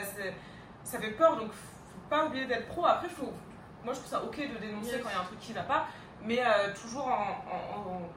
[0.84, 2.86] ça fait peur donc faut pas oublier d'être pro.
[2.86, 3.34] Après faut
[3.84, 5.02] moi je trouve ça ok de dénoncer Yes.
[5.04, 5.88] quand il y a un truc qui va pas
[6.22, 7.12] mais euh, toujours en,
[7.52, 8.10] en- en-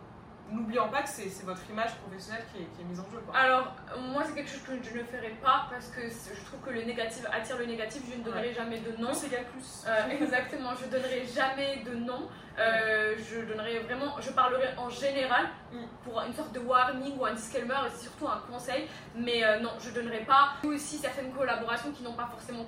[0.50, 3.36] n'oubliant pas que c'est votre image professionnelle qui est, qui est mise en jeu quoi.
[3.36, 3.74] Alors,
[4.12, 6.82] moi, c'est quelque chose que je ne ferai pas parce que je trouve que le
[6.82, 8.02] négatif attire le négatif.
[8.10, 9.08] Je ne donnerai jamais de nom.
[9.08, 12.28] non c'est plus Euh, exactement, je donnerai jamais de nom.
[12.58, 15.84] Euh, je donnerai vraiment, je parlerai en général Mm.
[16.02, 18.88] pour une sorte de warning ou un disclaimer, et surtout un conseil.
[19.14, 20.54] Mais euh, non, je donnerai pas.
[20.64, 22.64] Aussi certaines collaborations qui n'ont pas forcément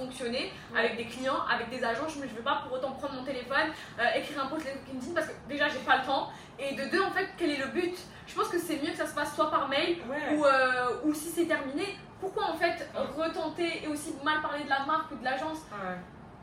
[0.00, 0.80] fonctionné Ouais.
[0.80, 3.68] avec des clients, avec des agences, je ne vais pas pour autant prendre mon téléphone,
[3.98, 6.30] euh, écrire un post LinkedIn parce que déjà j'ai pas le temps.
[6.58, 7.96] Et de deux, en fait, quel est le but?
[8.26, 11.04] Je pense que c'est mieux que ça se passe soit par mail ouais ou, euh,
[11.04, 11.98] ou si c'est terminé.
[12.20, 15.58] Pourquoi en fait retenter et aussi mal parler de la marque ou de l'agence?
[15.70, 15.96] Ouais.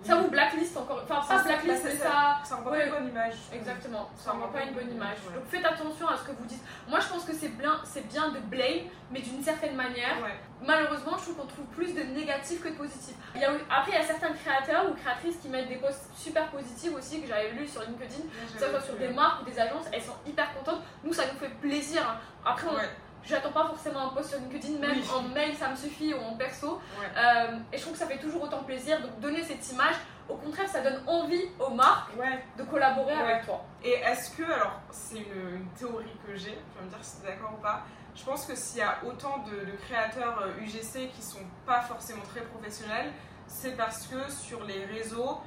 [0.04, 2.80] Ça vous blacklist encore, enfin Ça, pas blacklist mais ça- ça, ça envoie Ouais.
[2.80, 5.18] pas une bonne image exactement, Ça ça rend envoie pas une bonne image.
[5.28, 5.36] ouais.
[5.36, 6.64] Donc faites attention à ce que vous dites.
[6.88, 10.18] Moi je pense que c'est bien, c'est bien de blame, mais d'une certaine manière.
[10.22, 10.36] ouais
[10.66, 13.16] Malheureusement, je trouve qu'on trouve plus de négatifs que de positifs.
[13.36, 16.10] Il y a, après, il y a certains créateurs ou créatrices qui mettent des posts
[16.16, 19.46] super positifs aussi que j'avais lu sur LinkedIn, que ce soit sur des marques ou
[19.46, 20.80] des agences, elles sont hyper contentes.
[21.04, 22.02] Nous, ça nous fait plaisir.
[22.10, 22.18] hein.
[22.46, 22.90] Après, on- ouais
[23.26, 25.06] j'attends pas forcément un post sur LinkedIn, même Oui.
[25.16, 26.80] en mail, ça me suffit ou en perso.
[27.00, 29.02] ouais Euh, et je trouve que ça fait toujours autant plaisir.
[29.02, 29.96] Donc donner cette image,
[30.30, 33.22] au contraire, ça donne envie aux marques ouais de collaborer Ouais.
[33.32, 33.64] avec toi.
[33.84, 37.20] Et est-ce que, alors c'est une, une théorie que j'ai, tu vas me dire si
[37.22, 37.82] tu es d'accord ou pas,
[38.16, 41.82] je pense que s'il y a autant de, de créateurs euh, UGC qui sont pas
[41.82, 43.12] forcément très professionnels,
[43.48, 45.40] c'est parce que sur les réseaux,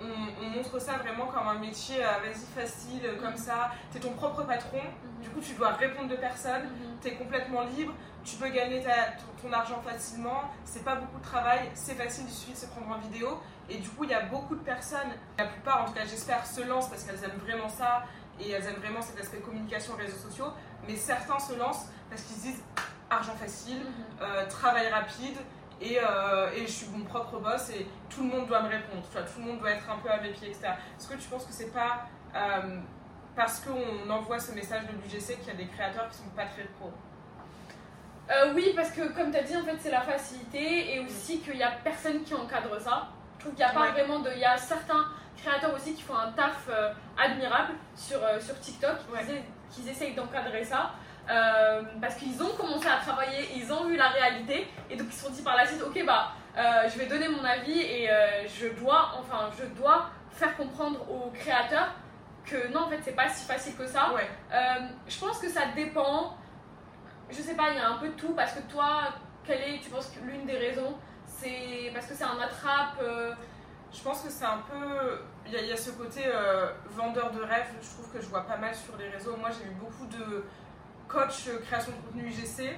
[0.00, 3.98] on, on montre ça vraiment comme un métier, euh, vas-y facile, euh, comme ça, tu
[3.98, 4.80] es ton propre patron,
[5.22, 6.68] du coup tu dois répondre de personne,
[7.02, 7.92] tu es complètement libre,
[8.24, 12.24] tu peux gagner ta- ton, ton argent facilement, c'est pas beaucoup de travail, c'est facile,
[12.28, 13.40] il suffit de se prendre en vidéo.
[13.68, 16.44] Et du coup, il y a beaucoup de personnes, la plupart en tout cas j'espère,
[16.44, 18.02] se lancent parce qu'elles aiment vraiment ça
[18.40, 20.48] et elles aiment vraiment cet aspect communication, réseaux sociaux.
[20.88, 22.62] Mais certains se lancent parce qu'ils se disent
[23.08, 23.82] argent facile,
[24.20, 25.36] euh, travail rapide
[25.80, 29.02] et, euh, et je suis mon propre boss et tout le monde doit me répondre,
[29.10, 30.68] tu vois, tout le monde doit être un peu à mes pieds, etc.
[30.98, 32.78] Est-ce que tu penses que c'est pas euh,
[33.36, 36.44] parce qu'on envoie ce message de l'UGC qu'il y a des créateurs qui sont pas
[36.46, 36.90] très pro
[38.30, 41.40] Euh, oui, parce que comme tu as dit, en fait, c'est la facilité et aussi
[41.40, 43.08] qu'il n'y a personne qui encadre ça.
[43.38, 44.30] Je trouve qu'il n'y a pas vraiment de.
[44.34, 46.68] Il y a certains créateurs aussi qui font un taf
[47.18, 49.24] admirable sur, sur TikTok, Ouais.
[49.24, 50.92] qu'ils, qu'ils essayent d'encadrer ça.
[51.30, 55.14] Euh, parce qu'ils ont commencé à travailler, ils ont vu la réalité et donc ils
[55.14, 58.10] se sont dit par la suite ok bah euh, je vais donner mon avis et
[58.10, 61.94] euh, je dois enfin je dois faire comprendre aux créateurs
[62.44, 64.28] que non en fait c'est pas si facile que ça Ouais,
[65.08, 66.36] je pense que ça dépend.
[67.28, 69.02] Je sais pas, il y a un peu de tout parce que toi,
[69.44, 72.98] quelle est, tu penses que l'une des raisons, c'est parce que c'est un attrape.
[73.92, 75.20] je pense que c'est un peu.
[75.46, 78.20] Il y, a- il y a ce côté euh, vendeur de rêve, je trouve que
[78.20, 79.36] je vois pas mal sur les réseaux.
[79.36, 80.44] Moi j'ai vu beaucoup de
[81.10, 82.76] coachs euh, création de contenu UGC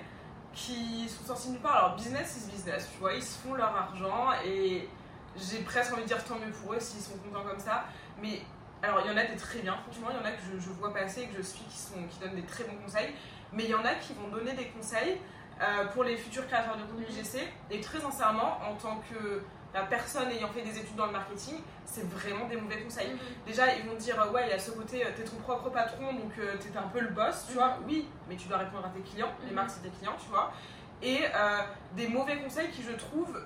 [0.52, 1.76] qui sont sortis nulle part.
[1.76, 4.88] Alors business is business, tu vois, ils se font leur argent et
[5.36, 7.84] j'ai presque envie de dire tant mieux pour eux s'ils sont contents comme ça.
[8.20, 8.42] Mais
[8.82, 10.60] alors il y en a des très bien, franchement, il y en a que je,
[10.60, 13.14] je vois passer et que je suis qui, sont, qui donnent des très bons conseils.
[13.52, 15.18] Mais il y en a qui vont donner des conseils
[15.60, 17.46] euh, pour les futurs créateurs de contenu UGC.
[17.70, 19.42] Et très sincèrement, en tant que
[19.74, 23.16] la personne ayant fait des études dans le marketing, c'est vraiment des mauvais conseils.
[23.46, 26.12] Déjà, ils vont dire, ouais, il y a ce côté, euh, t'es ton propre patron,
[26.12, 27.78] donc euh, t'es un peu le boss, tu vois.
[27.86, 29.32] Oui, mais tu dois répondre à tes clients.
[29.42, 29.54] Les Mhm.
[29.54, 30.52] marques, c'est tes clients, tu vois.
[31.00, 31.58] Et euh,
[31.96, 33.40] des mauvais conseils qui, je trouve,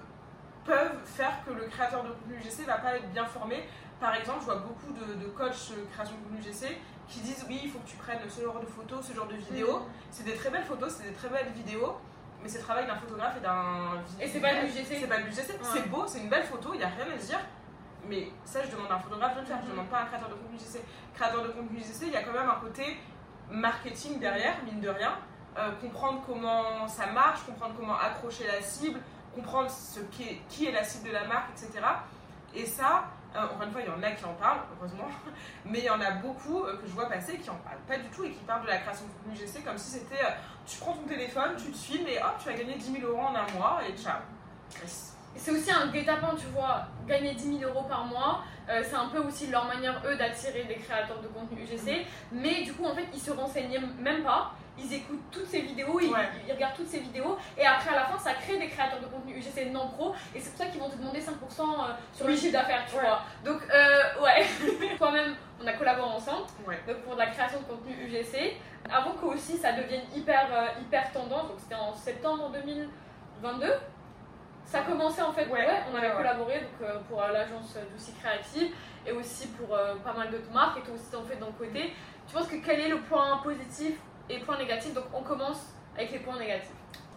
[0.65, 3.69] peuvent faire que le créateur de contenu UGC va pas être bien formé.
[4.01, 6.77] Par exemple, je vois beaucoup de, de coachs euh, création de contenu UGC
[7.09, 9.37] qui disent, oui, il faut que tu prennes ce genre de photos, ce genre de
[9.37, 9.83] vidéos.
[10.11, 11.97] C'est des très belles photos, c'est des très belles vidéos.
[12.47, 14.87] Mais c'est le travail d'un photographe et d'un Et c'est pas de l'UGC.
[15.01, 15.59] C'est pas de l'UGC.
[15.65, 17.41] C'est beau, c'est une belle photo, il n'y a rien à dire.
[18.09, 19.71] mais ça, je demande à un photographe de le faire, je Mhm.
[19.73, 20.81] demande pas à un créateur de contenu UGC.
[21.13, 22.97] Créateur de contenu UGC, il y a quand même un côté
[23.51, 25.15] marketing derrière, mine de rien.
[25.59, 29.01] Euh, comprendre comment ça marche, comprendre comment accrocher la cible,
[29.35, 31.85] comprendre ce qui est, qui est la cible de la marque, etc.
[32.55, 33.07] Et ça,
[33.45, 35.09] encore une fois, il y en a qui en parlent, heureusement,
[35.65, 37.99] mais il y en a beaucoup euh, que je vois passer qui en parlent pas
[37.99, 40.31] du tout et qui parlent de la création de contenu UGC comme si c'était euh,
[40.67, 43.23] tu prends ton téléphone, tu te filmes et hop, tu vas gagner 10 000 euros
[43.23, 44.19] en un mois et ciao.
[45.39, 49.09] C'est aussi un guet-apens, tu vois, gagner 10 000 euros par mois, euh, c'est un
[49.09, 52.07] peu aussi leur manière, eux, d'attirer des créateurs de contenu UGC.
[52.33, 55.99] Mais du coup, en fait, ils se renseignent même pas, ils écoutent toutes ces vidéos,
[56.01, 56.29] ils, Ouais.
[56.47, 59.07] ils regardent toutes ces vidéos, et après, à la fin, ça crée des créateurs de
[59.07, 62.27] contenu UGC non pro, et c'est pour ça qu'ils vont te demander 5% euh, sur
[62.27, 63.03] le chiffre d'affaires, tu Ouais.
[63.03, 63.23] vois.
[63.45, 64.45] Donc, euh, ouais,
[64.99, 66.79] toi-même, on a collaboré ensemble Ouais.
[66.87, 68.57] donc pour de la création de contenu UGC.
[68.93, 73.73] Avant que aussi ça devienne hyper, euh, hyper tendance, donc c'était en septembre 2022.
[74.65, 78.75] Ça commençait en fait, on avait collaboré donc, euh, pour l'agence d'Oussi Créative
[79.07, 81.95] et aussi pour pas mal d'autres marques et toi aussi t'en fais ton côté.
[82.27, 83.95] Tu penses que quel est le point positif
[84.29, 85.61] et le point négatif Donc on commence
[85.97, 86.71] avec les points négatifs.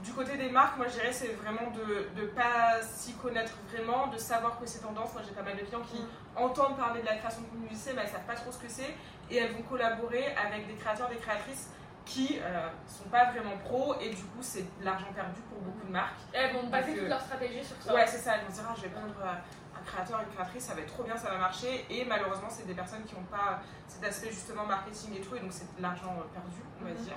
[0.04, 4.08] Du côté des marques, moi je dirais c'est vraiment de ne pas s'y connaître vraiment,
[4.08, 5.14] de savoir que c'est tendance.
[5.14, 6.02] Moi j'ai pas mal de clients qui
[6.36, 8.70] entendent parler de la création de contenu UGC, mais elles savent pas trop ce que
[8.70, 8.96] c'est
[9.30, 11.70] et elles vont collaborer avec des créateurs, des créatrices
[12.06, 15.86] qui euh, sont pas vraiment pros et du coup c'est de l'argent perdu pour beaucoup
[15.86, 16.20] de marques.
[16.34, 17.94] Et elles vont Donc, toute euh, leur stratégie sur ça.
[17.94, 20.34] Ouais, c'est ça, elles vont se dire ah, je vais prendre euh, un créateur, une
[20.34, 23.16] créatrice, ça va être trop bien, ça va marcher et malheureusement c'est des personnes qui
[23.16, 26.62] n'ont pas cet aspect justement marketing et tout et donc c'est de l'argent euh, perdu,
[26.82, 26.98] on va Mhm.
[26.98, 27.14] dire.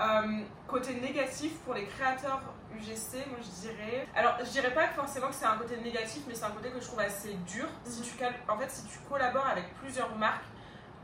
[0.00, 2.40] Euh, côté négatif pour les créateurs
[2.72, 4.06] UGC, moi je dirais.
[4.14, 6.78] Alors je dirais pas forcément que c'est un côté négatif, mais c'est un côté que
[6.80, 7.66] je trouve assez dur.
[7.84, 8.06] Si Mhm.
[8.06, 10.44] tu cal- en fait, si tu collabores avec plusieurs marques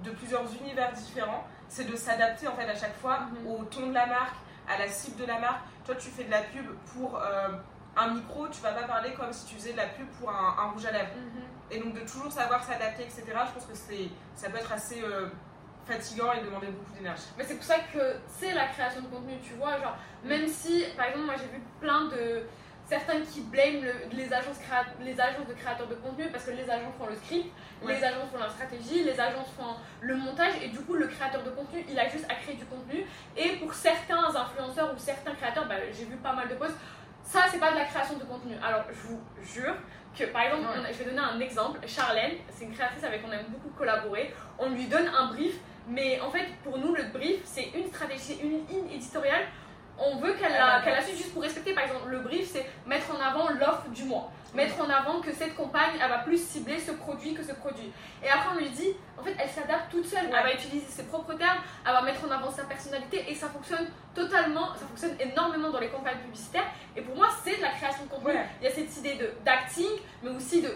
[0.04, 3.46] de plusieurs univers différents, c'est de s'adapter en fait à chaque fois Mhm.
[3.50, 4.36] au ton de la marque,
[4.68, 5.62] à la cible de la marque.
[5.84, 7.48] Toi, tu fais de la pub pour euh,
[7.96, 10.54] un micro, tu vas pas parler comme si tu faisais de la pub pour un,
[10.58, 11.10] un rouge à lèvres.
[11.16, 11.42] Mhm.
[11.72, 13.22] Et donc de toujours savoir s'adapter, etc.
[13.26, 15.26] Je pense que c'est, ça peut être assez euh,
[15.86, 17.24] fatigant et demander beaucoup d'énergie.
[17.36, 19.78] Mais c'est pour ça que c'est la création de contenu, tu vois.
[19.80, 22.42] Genre, même si, par exemple, moi j'ai vu plein de.
[22.86, 24.58] Certains qui blâment le- les, agences
[25.00, 27.50] les agences de créateurs de contenu parce que les agences font le script,
[27.82, 27.96] Ouais.
[27.96, 31.42] les agences font la stratégie, les agences font le montage et du coup le créateur
[31.42, 33.06] de contenu il a juste à créer du contenu.
[33.36, 36.76] Et pour certains influenceurs ou certains créateurs, bah, j'ai vu pas mal de posts,
[37.22, 38.54] ça c'est pas de la création de contenu.
[38.62, 39.74] Alors je vous jure
[40.16, 40.74] que par exemple, Ouais.
[40.80, 43.46] on a- je vais donner un exemple, Charlène, c'est une créatrice avec qui on aime
[43.48, 45.54] beaucoup collaborer, on lui donne un brief,
[45.88, 49.46] mais en fait pour nous le brief c'est une stratégie, c'est une ligne éditoriale.
[49.98, 51.72] On veut qu'elle la, qu'elle la suive juste pour respecter.
[51.72, 54.30] Par exemple, le brief, c'est mettre en avant l'offre du mois.
[54.54, 57.90] Mettre en avant que cette campagne, elle va plus cibler ce produit que ce produit.
[58.24, 60.26] Et après, on lui dit, en fait, elle s'adapte toute seule.
[60.26, 63.48] Elle va utiliser ses propres termes, elle va mettre en avant sa personnalité et ça
[63.48, 66.66] fonctionne totalement, ça fonctionne énormément dans les campagnes publicitaires.
[66.96, 68.26] Et pour moi, c'est de la création de contenu.
[68.32, 68.46] Ouais.
[68.60, 69.90] Il y a cette idée de d'acting,
[70.22, 70.70] mais aussi de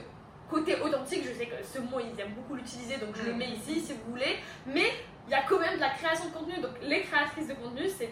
[0.50, 1.22] côté authentique.
[1.24, 3.36] Je sais que ce mot, ils aiment beaucoup l'utiliser, donc je le Mm.
[3.38, 4.38] mets ici si vous voulez.
[4.66, 4.90] Mais
[5.26, 6.60] il y a quand même de la création de contenu.
[6.60, 8.10] Donc les créatrices de contenu, c'est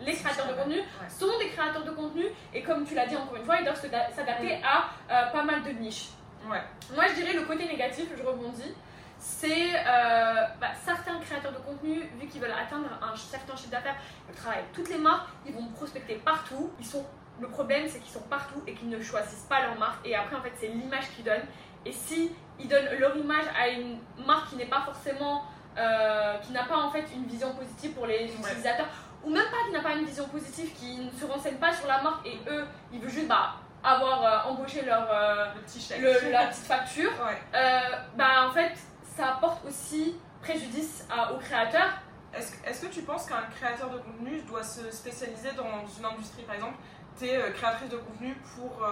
[0.00, 1.08] les créateurs de contenu Ouais.
[1.08, 3.80] sont des créateurs de contenu et comme tu l'as dit encore une fois, ils doivent
[3.80, 6.08] s'adapter à euh, pas mal de niches.
[6.48, 6.62] Ouais.
[6.94, 8.74] Moi, je dirais le côté négatif, je rebondis,
[9.18, 13.96] c'est euh, bah, certains créateurs de contenu, vu qu'ils veulent atteindre un certain chiffre d'affaires,
[14.28, 16.70] ils travaillent avec toutes les marques, ils vont prospecter partout.
[16.78, 17.04] Ils sont,
[17.40, 20.06] le problème, c'est qu'ils sont partout et qu'ils ne choisissent pas leur marque.
[20.06, 21.46] Et après, en fait, c'est l'image qu'ils donnent.
[21.84, 22.30] Et si
[22.60, 25.44] ils donnent leur image à une marque qui n'est pas forcément,
[25.76, 28.88] euh, qui n'a pas en fait une vision positive pour les utilisateurs,
[29.24, 31.86] ou même pas qui n'a pas une vision positive, qui ne se renseigne pas sur
[31.86, 35.80] la marque et eux, ils veulent juste bah, avoir euh, embauché leur, euh, Le petit
[35.80, 36.00] chèque.
[36.00, 37.38] le- la petite facture, Ouais.
[37.54, 37.80] euh,
[38.16, 38.72] bah en fait
[39.16, 41.90] ça apporte aussi préjudice à- aux créateurs.
[42.34, 45.64] Est-ce, que- est-ce que tu penses qu'un créateur de contenu doit se spécialiser dans
[45.98, 46.76] une industrie Par exemple,
[47.18, 48.84] tu es créatrice de contenu pour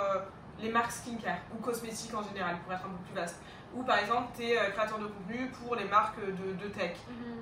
[0.58, 3.36] les marques skincare ou cosmétiques en général, pour être un peu plus vaste.
[3.76, 6.96] Ou par exemple, tu es créateur de contenu pour les marques de, de tech.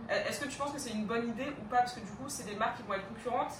[0.08, 1.78] Est-ce que tu penses que c'est une bonne idée ou pas?
[1.78, 3.54] Parce que du coup, c'est des marques qui vont être concurrentes.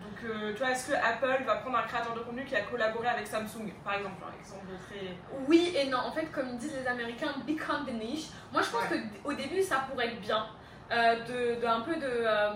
[0.00, 2.60] Donc, euh, tu vois, est-ce que Apple va prendre un créateur de contenu qui a
[2.62, 5.16] collaboré avec Samsung, par exemple Un exemple très.
[5.48, 8.28] Oui et non, en fait comme ils disent les Américains, become the niche.
[8.52, 9.00] Moi je pense Ouais.
[9.24, 10.46] que au début ça pourrait être bien
[10.92, 11.16] euh,
[11.56, 12.50] de, de un peu de, euh,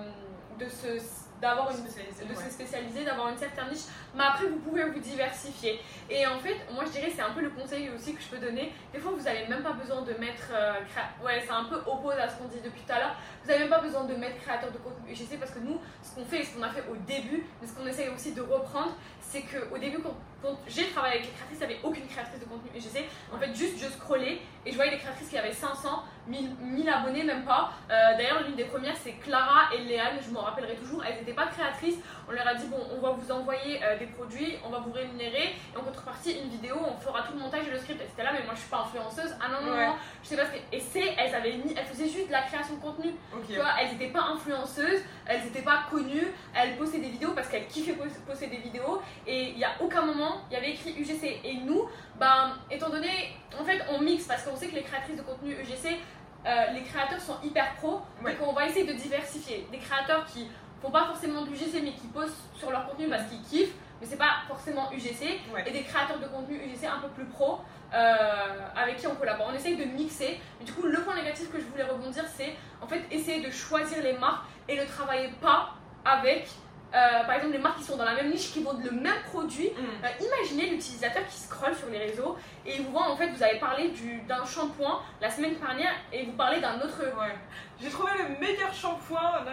[0.61, 0.99] de se
[1.41, 2.45] d'avoir une de ouais.
[2.45, 5.81] se spécialiser, d'avoir une certaine niche, mais après vous pouvez vous diversifier.
[6.09, 8.39] Et en fait, moi je dirais c'est un peu le conseil aussi que je peux
[8.39, 8.73] donner.
[8.93, 11.77] Des fois vous n'avez même pas besoin de mettre euh, créa- ouais c'est un peu
[11.87, 13.17] opposé à ce qu'on dit depuis tout à l'heure.
[13.43, 16.15] Vous n'avez même pas besoin de mettre créateur de contenu UGC parce que nous ce
[16.15, 18.43] qu'on fait et ce qu'on a fait au début, mais ce qu'on essaye aussi de
[18.43, 22.07] reprendre, c'est qu'au début quand, quand j'ai travaillé avec les créatrices, il n'y avait aucune
[22.09, 23.05] créatrice de contenu UGC.
[23.33, 26.89] En fait juste je scrollais et je voyais des créatrices qui avaient 500, 1000, 1000
[26.89, 27.71] abonnés, même pas.
[27.91, 31.03] Euh, D'ailleurs, l'une des premières, c'est Clara et Léane, je m'en rappellerai toujours.
[31.05, 31.97] Elles n'étaient pas créatrices.
[32.29, 34.93] On leur a dit, bon, on va vous envoyer euh, des produits, on va vous
[34.93, 38.01] rémunérer, et en contrepartie, une vidéo, on fera tout le montage et le script.
[38.01, 39.35] Elles étaient là, mais moi, je suis pas influenceuse.
[39.41, 39.87] Ah non, non, Ouais.
[39.87, 40.59] non, je sais pas ce que.
[40.73, 43.11] Et c'est, elles avaient mis, elles faisaient juste de la création de contenu.
[43.35, 43.47] Ok.
[43.49, 47.49] Tu vois, elles n'étaient pas influenceuses, elles n'étaient pas connues, elles postaient des vidéos parce
[47.49, 50.71] qu'elles kiffaient pos- poster des vidéos et il n'y a aucun moment, il y avait
[50.71, 51.41] écrit UGC.
[51.45, 51.89] Et nous,
[52.21, 55.53] ben, étant donné, en fait, on mixe parce qu'on sait que les créatrices de contenu
[55.55, 55.99] UGC,
[56.47, 58.35] euh, les créateurs sont hyper pros, Ouais.
[58.37, 59.67] donc on va essayer de diversifier.
[59.73, 60.47] Des créateurs qui
[60.83, 64.07] font pas forcément de UGC mais qui postent sur leur contenu parce qu'ils kiffent, mais
[64.07, 65.41] c'est pas forcément UGC.
[65.53, 65.65] Ouais.
[65.67, 67.59] Et des créateurs de contenu UGC un peu plus pros.
[67.93, 69.49] euh, avec qui on collabore.
[69.51, 70.39] On essaye de mixer.
[70.61, 73.51] Mais du coup, le point négatif que je voulais rebondir, c'est en fait essayer de
[73.51, 75.71] choisir les marques et ne travailler pas
[76.05, 76.49] avec,
[76.95, 79.23] euh, par exemple, les marques qui sont dans la même niche, qui vendent le même
[79.31, 79.71] produit.
[79.71, 80.05] Mm.
[80.05, 83.43] Euh, imaginez l'utilisateur qui scrolle sur les réseaux et il vous voit en fait, vous
[83.43, 87.01] avez parlé du- d'un shampoing la semaine dernière et vous parlez d'un autre.
[87.01, 87.35] Ouais.
[87.81, 89.45] J'ai trouvé le meilleur shampoing,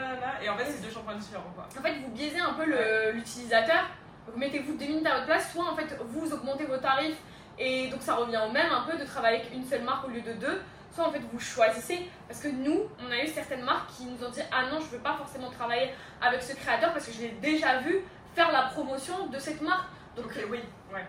[0.44, 1.66] et en fait, c'est deux shampoings différents, quoi.
[1.78, 2.66] En fait, vous biaisez un peu
[3.14, 3.86] l'utilisateur.
[4.30, 7.16] Vous mettez-vous deux minutes à votre place, soit en fait vous augmentez vos tarifs
[7.58, 10.10] et donc ça revient au même un peu de travailler avec une seule marque au
[10.10, 10.62] lieu de deux.
[10.98, 14.26] Soit en fait vous choisissez parce que nous on a eu certaines marques qui nous
[14.26, 17.22] ont dit ah non je veux pas forcément travailler avec ce créateur parce que je
[17.22, 18.00] l'ai déjà vu
[18.34, 19.86] faire la promotion de cette marque.
[20.16, 20.60] Donc oui,
[20.92, 21.06] ouais.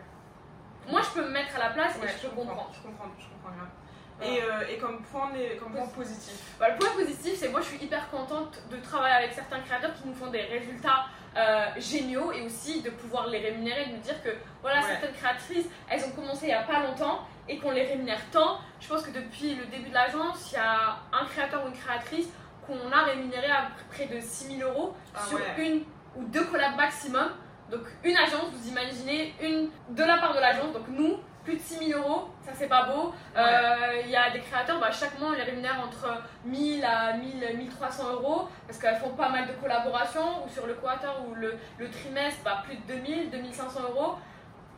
[0.90, 2.70] moi je peux me mettre à la place Ouais, et je peux comprends, comprendre.
[2.74, 3.50] je comprends, je comprends.
[3.56, 4.30] Voilà.
[4.30, 6.38] Et, euh, et comme point, né- comme point positif.
[6.60, 9.94] Bah, le point positif, c'est moi je suis hyper contente de travailler avec certains créateurs
[9.94, 14.02] qui nous font des résultats euh, géniaux et aussi de pouvoir les rémunérer, de me
[14.02, 14.28] dire que
[14.60, 14.86] voilà, Ouais.
[14.88, 18.58] certaines créatrices, elles ont commencé il n'y a pas longtemps et qu'on les rémunère tant.
[18.80, 21.76] Je pense que depuis le début de l'agence, il y a un créateur ou une
[21.76, 22.28] créatrice
[22.66, 25.54] qu'on a rémunéré à près de 6000 euros Ah sur ouais.
[25.66, 25.82] une
[26.16, 27.28] ou deux collabs maximum.
[27.70, 31.60] Donc une agence, vous imaginez, une de la part de l'agence, donc nous, plus de
[31.62, 33.12] 6000 euros, ça c'est pas beau.
[33.36, 37.14] Euh, Il y a des créateurs, bah, chaque mois on les rémunère entre 1000 à
[37.14, 41.34] 1000, 1300 euros parce qu'elles font pas mal de collaborations ou sur le quarter ou
[41.34, 44.16] le, le trimestre, bah, plus de 2000, 2500 euros.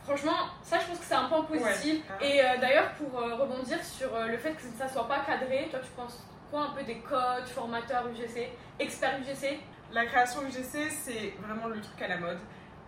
[0.05, 2.03] Franchement, ça je pense que c'est un point positif.
[2.21, 2.27] Ouais.
[2.27, 5.69] Et euh, d'ailleurs, pour euh, rebondir sur euh, le fait que ça soit pas cadré,
[5.71, 9.61] toi tu penses quoi un peu des coachs, formateurs UGC, experts UGC
[9.93, 12.39] La création UGC, c'est vraiment le truc à la mode.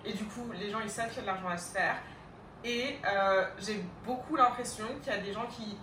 [0.04, 1.94] Et du coup, les gens, ils savent qu'il y a de l'argent à se faire.
[2.64, 2.98] Et
[3.58, 5.76] j'ai beaucoup l'impression qu'il y a des gens qui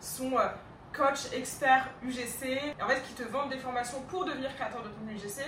[0.00, 0.48] sont euh,
[0.92, 5.14] coach, experts UGC, en fait, qui te vendent des formations pour devenir créateur de contenu
[5.14, 5.42] UGC.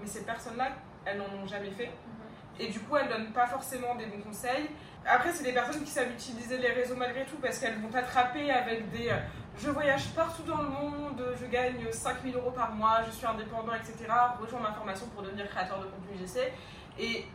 [0.00, 0.70] Mais ces personnes-là,
[1.04, 1.90] elles n'en ont jamais fait.
[2.60, 4.68] Et du coup, elles donnent pas forcément des bons conseils.
[5.06, 8.50] Après, c'est des personnes qui savent utiliser les réseaux malgré tout parce qu'elles vont t'attraper
[8.50, 9.16] avec des euh,
[9.56, 13.72] je voyage partout dans le monde, je gagne 5000 euros par mois, je suis indépendant,
[13.74, 14.12] etc.
[14.40, 16.52] Rejoins ma formation pour devenir créateur de contenu UGC.
[16.98, 17.26] Et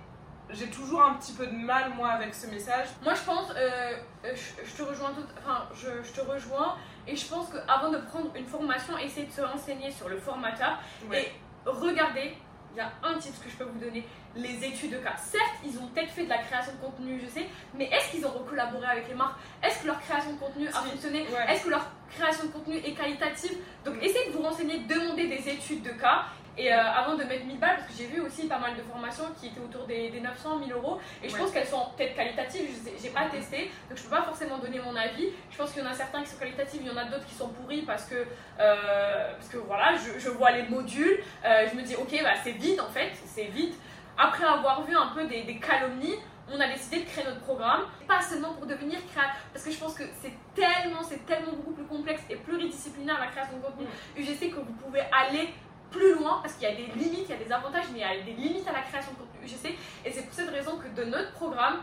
[0.50, 2.88] j'ai toujours un petit peu de mal, moi, avec ce message.
[3.04, 3.94] Moi, je pense, euh,
[4.26, 6.76] euh, je, je te rejoins tout, enfin, je, je te rejoins,
[7.08, 10.80] et je pense qu'avant de prendre une formation, essayez de se renseigner sur le formateur
[11.14, 11.32] et
[11.66, 12.36] regardez.
[12.74, 14.06] Il y a un titre que je peux vous donner,
[14.36, 15.16] les études de cas.
[15.18, 18.26] Certes, ils ont peut-être fait de la création de contenu, je sais, mais est-ce qu'ils
[18.26, 19.40] ont collaboré avec les marques?
[19.64, 20.90] Est-ce que leur création de contenu a Si.
[20.92, 21.22] fonctionné?
[21.24, 21.52] Ouais.
[21.54, 23.58] Est-ce que leur création de contenu est qualitative?
[23.84, 24.04] Donc Mm.
[24.04, 26.26] essayez de vous renseigner, demandez des études de cas.
[26.62, 28.82] Et euh, avant de mettre 1000 balles, parce que j'ai vu aussi pas mal de
[28.82, 31.40] formations qui étaient autour des, des 900, 1000 euros, et je Ouais.
[31.40, 32.68] pense qu'elles sont peut-être qualitatives,
[33.02, 35.30] j'ai pas testé, donc je peux pas forcément donner mon avis.
[35.50, 37.26] Je pense qu'il y en a certains qui sont qualitatifs, il y en a d'autres
[37.26, 38.26] qui sont pourris parce que,
[38.60, 42.34] euh, parce que voilà, je, je vois les modules, euh, je me dis ok, bah,
[42.44, 43.74] c'est vide en fait, c'est vide.
[44.18, 46.16] Après avoir vu un peu des, des calomnies,
[46.52, 49.78] on a décidé de créer notre programme, pas seulement pour devenir créateur, parce que je
[49.78, 53.86] pense que c'est tellement, c'est tellement beaucoup plus complexe et pluridisciplinaire la création de contenu
[54.18, 55.54] UGC que vous pouvez aller
[55.92, 58.02] plus loin parce qu'il y a des limites, il y a des avantages, mais il
[58.02, 59.78] y a des limites à la création de contenu UGC.
[60.06, 61.82] Et c'est pour cette raison que de notre programme,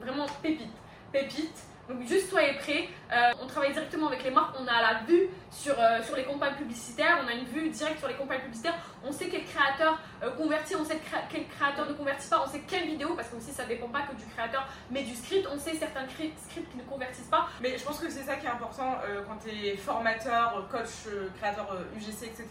[0.00, 0.72] vraiment pépite,
[1.12, 1.64] pépite.
[1.90, 2.88] Donc juste soyez prêts.
[3.12, 6.22] Euh, on travaille directement avec les marques, on a la vue sur, euh, sur les
[6.22, 8.76] campagnes publicitaires, on a une vue directe sur les campagnes publicitaires.
[9.04, 12.60] On sait quel créateur euh, convertit, on sait quel créateur ne convertit pas, on sait
[12.60, 15.48] quelle vidéo, parce que aussi ça dépend pas que du créateur, mais du script.
[15.52, 17.48] On sait certains cri- scripts qui ne convertissent pas.
[17.60, 21.76] Mais je pense que c'est ça qui est important quand tu es formateur, coach, créateur
[21.96, 22.46] UGC, etc.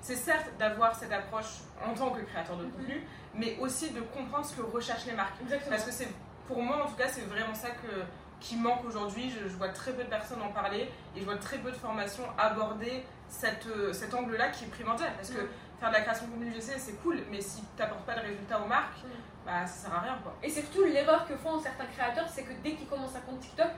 [0.00, 4.44] C'est certes d'avoir cette approche en tant que créateur de contenu, mais aussi de comprendre
[4.44, 5.40] ce que recherchent les marques.
[5.42, 5.70] Exactement.
[5.70, 6.08] Parce que c'est,
[6.48, 8.02] pour moi en tout cas, c'est vraiment ça que,
[8.40, 9.30] qui manque aujourd'hui.
[9.30, 11.76] Je, je vois très peu de personnes en parler et je vois très peu de
[11.76, 15.12] formations aborder cette, euh, cet angle-là qui est primordial.
[15.16, 15.48] Parce que Mm.
[15.80, 18.20] faire de la création de contenu UGC, c'est cool, mais si tu n'apportes pas de
[18.20, 19.08] résultats aux marques, Mm.
[19.46, 20.18] bah, ça sert à rien.
[20.22, 20.34] Quoi.
[20.42, 23.68] Et surtout, l'erreur que font certains créateurs, c'est que dès qu'ils commencent un compte TikTok,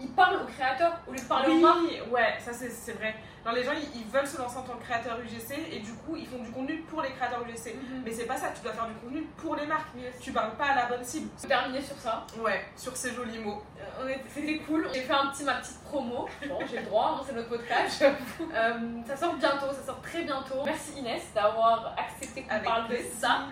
[0.00, 1.78] ils parlent aux créateurs au lieu de parler aux marques.
[1.88, 3.14] Oui, ouais, ça c'est, c'est vrai.
[3.46, 5.92] Genre, les gens, ils, ils veulent se lancer en tant que créateur UGC et du
[5.92, 7.76] coup, ils font du contenu pour les créateurs UGC.
[7.76, 8.02] Mhm.
[8.04, 9.86] Mais c'est pas ça, tu dois faire du contenu pour les marques.
[10.20, 11.28] Tu parles pas à la bonne cible.
[11.46, 12.26] Terminer sur ça.
[12.38, 13.62] Ouais, sur ces jolis mots.
[14.00, 14.88] Euh, C'était cool.
[14.92, 16.28] J'ai fait un petit, ma petite promo.
[16.48, 18.04] Bon, j'ai le droit, hein, c'est notre podcast.
[18.52, 18.72] Euh,
[19.06, 20.64] ça sort bientôt, ça sort très bientôt.
[20.64, 23.46] Merci Inès d'avoir accepté qu'on parle de ça.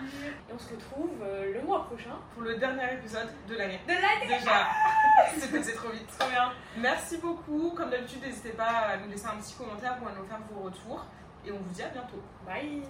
[0.49, 2.17] Et on se retrouve euh, le mois prochain.
[2.33, 3.79] Pour le dernier épisode de l'année.
[3.87, 4.67] De l'année Déjà,
[5.37, 6.07] c'est passé trop vite.
[6.17, 6.51] Trop bien.
[6.77, 7.73] Merci beaucoup.
[7.77, 10.63] Comme d'habitude, n'hésitez pas à nous laisser un petit commentaire ou à nous faire vos
[10.63, 11.05] retours.
[11.45, 12.21] Et on vous dit à bientôt.
[12.45, 12.81] Bye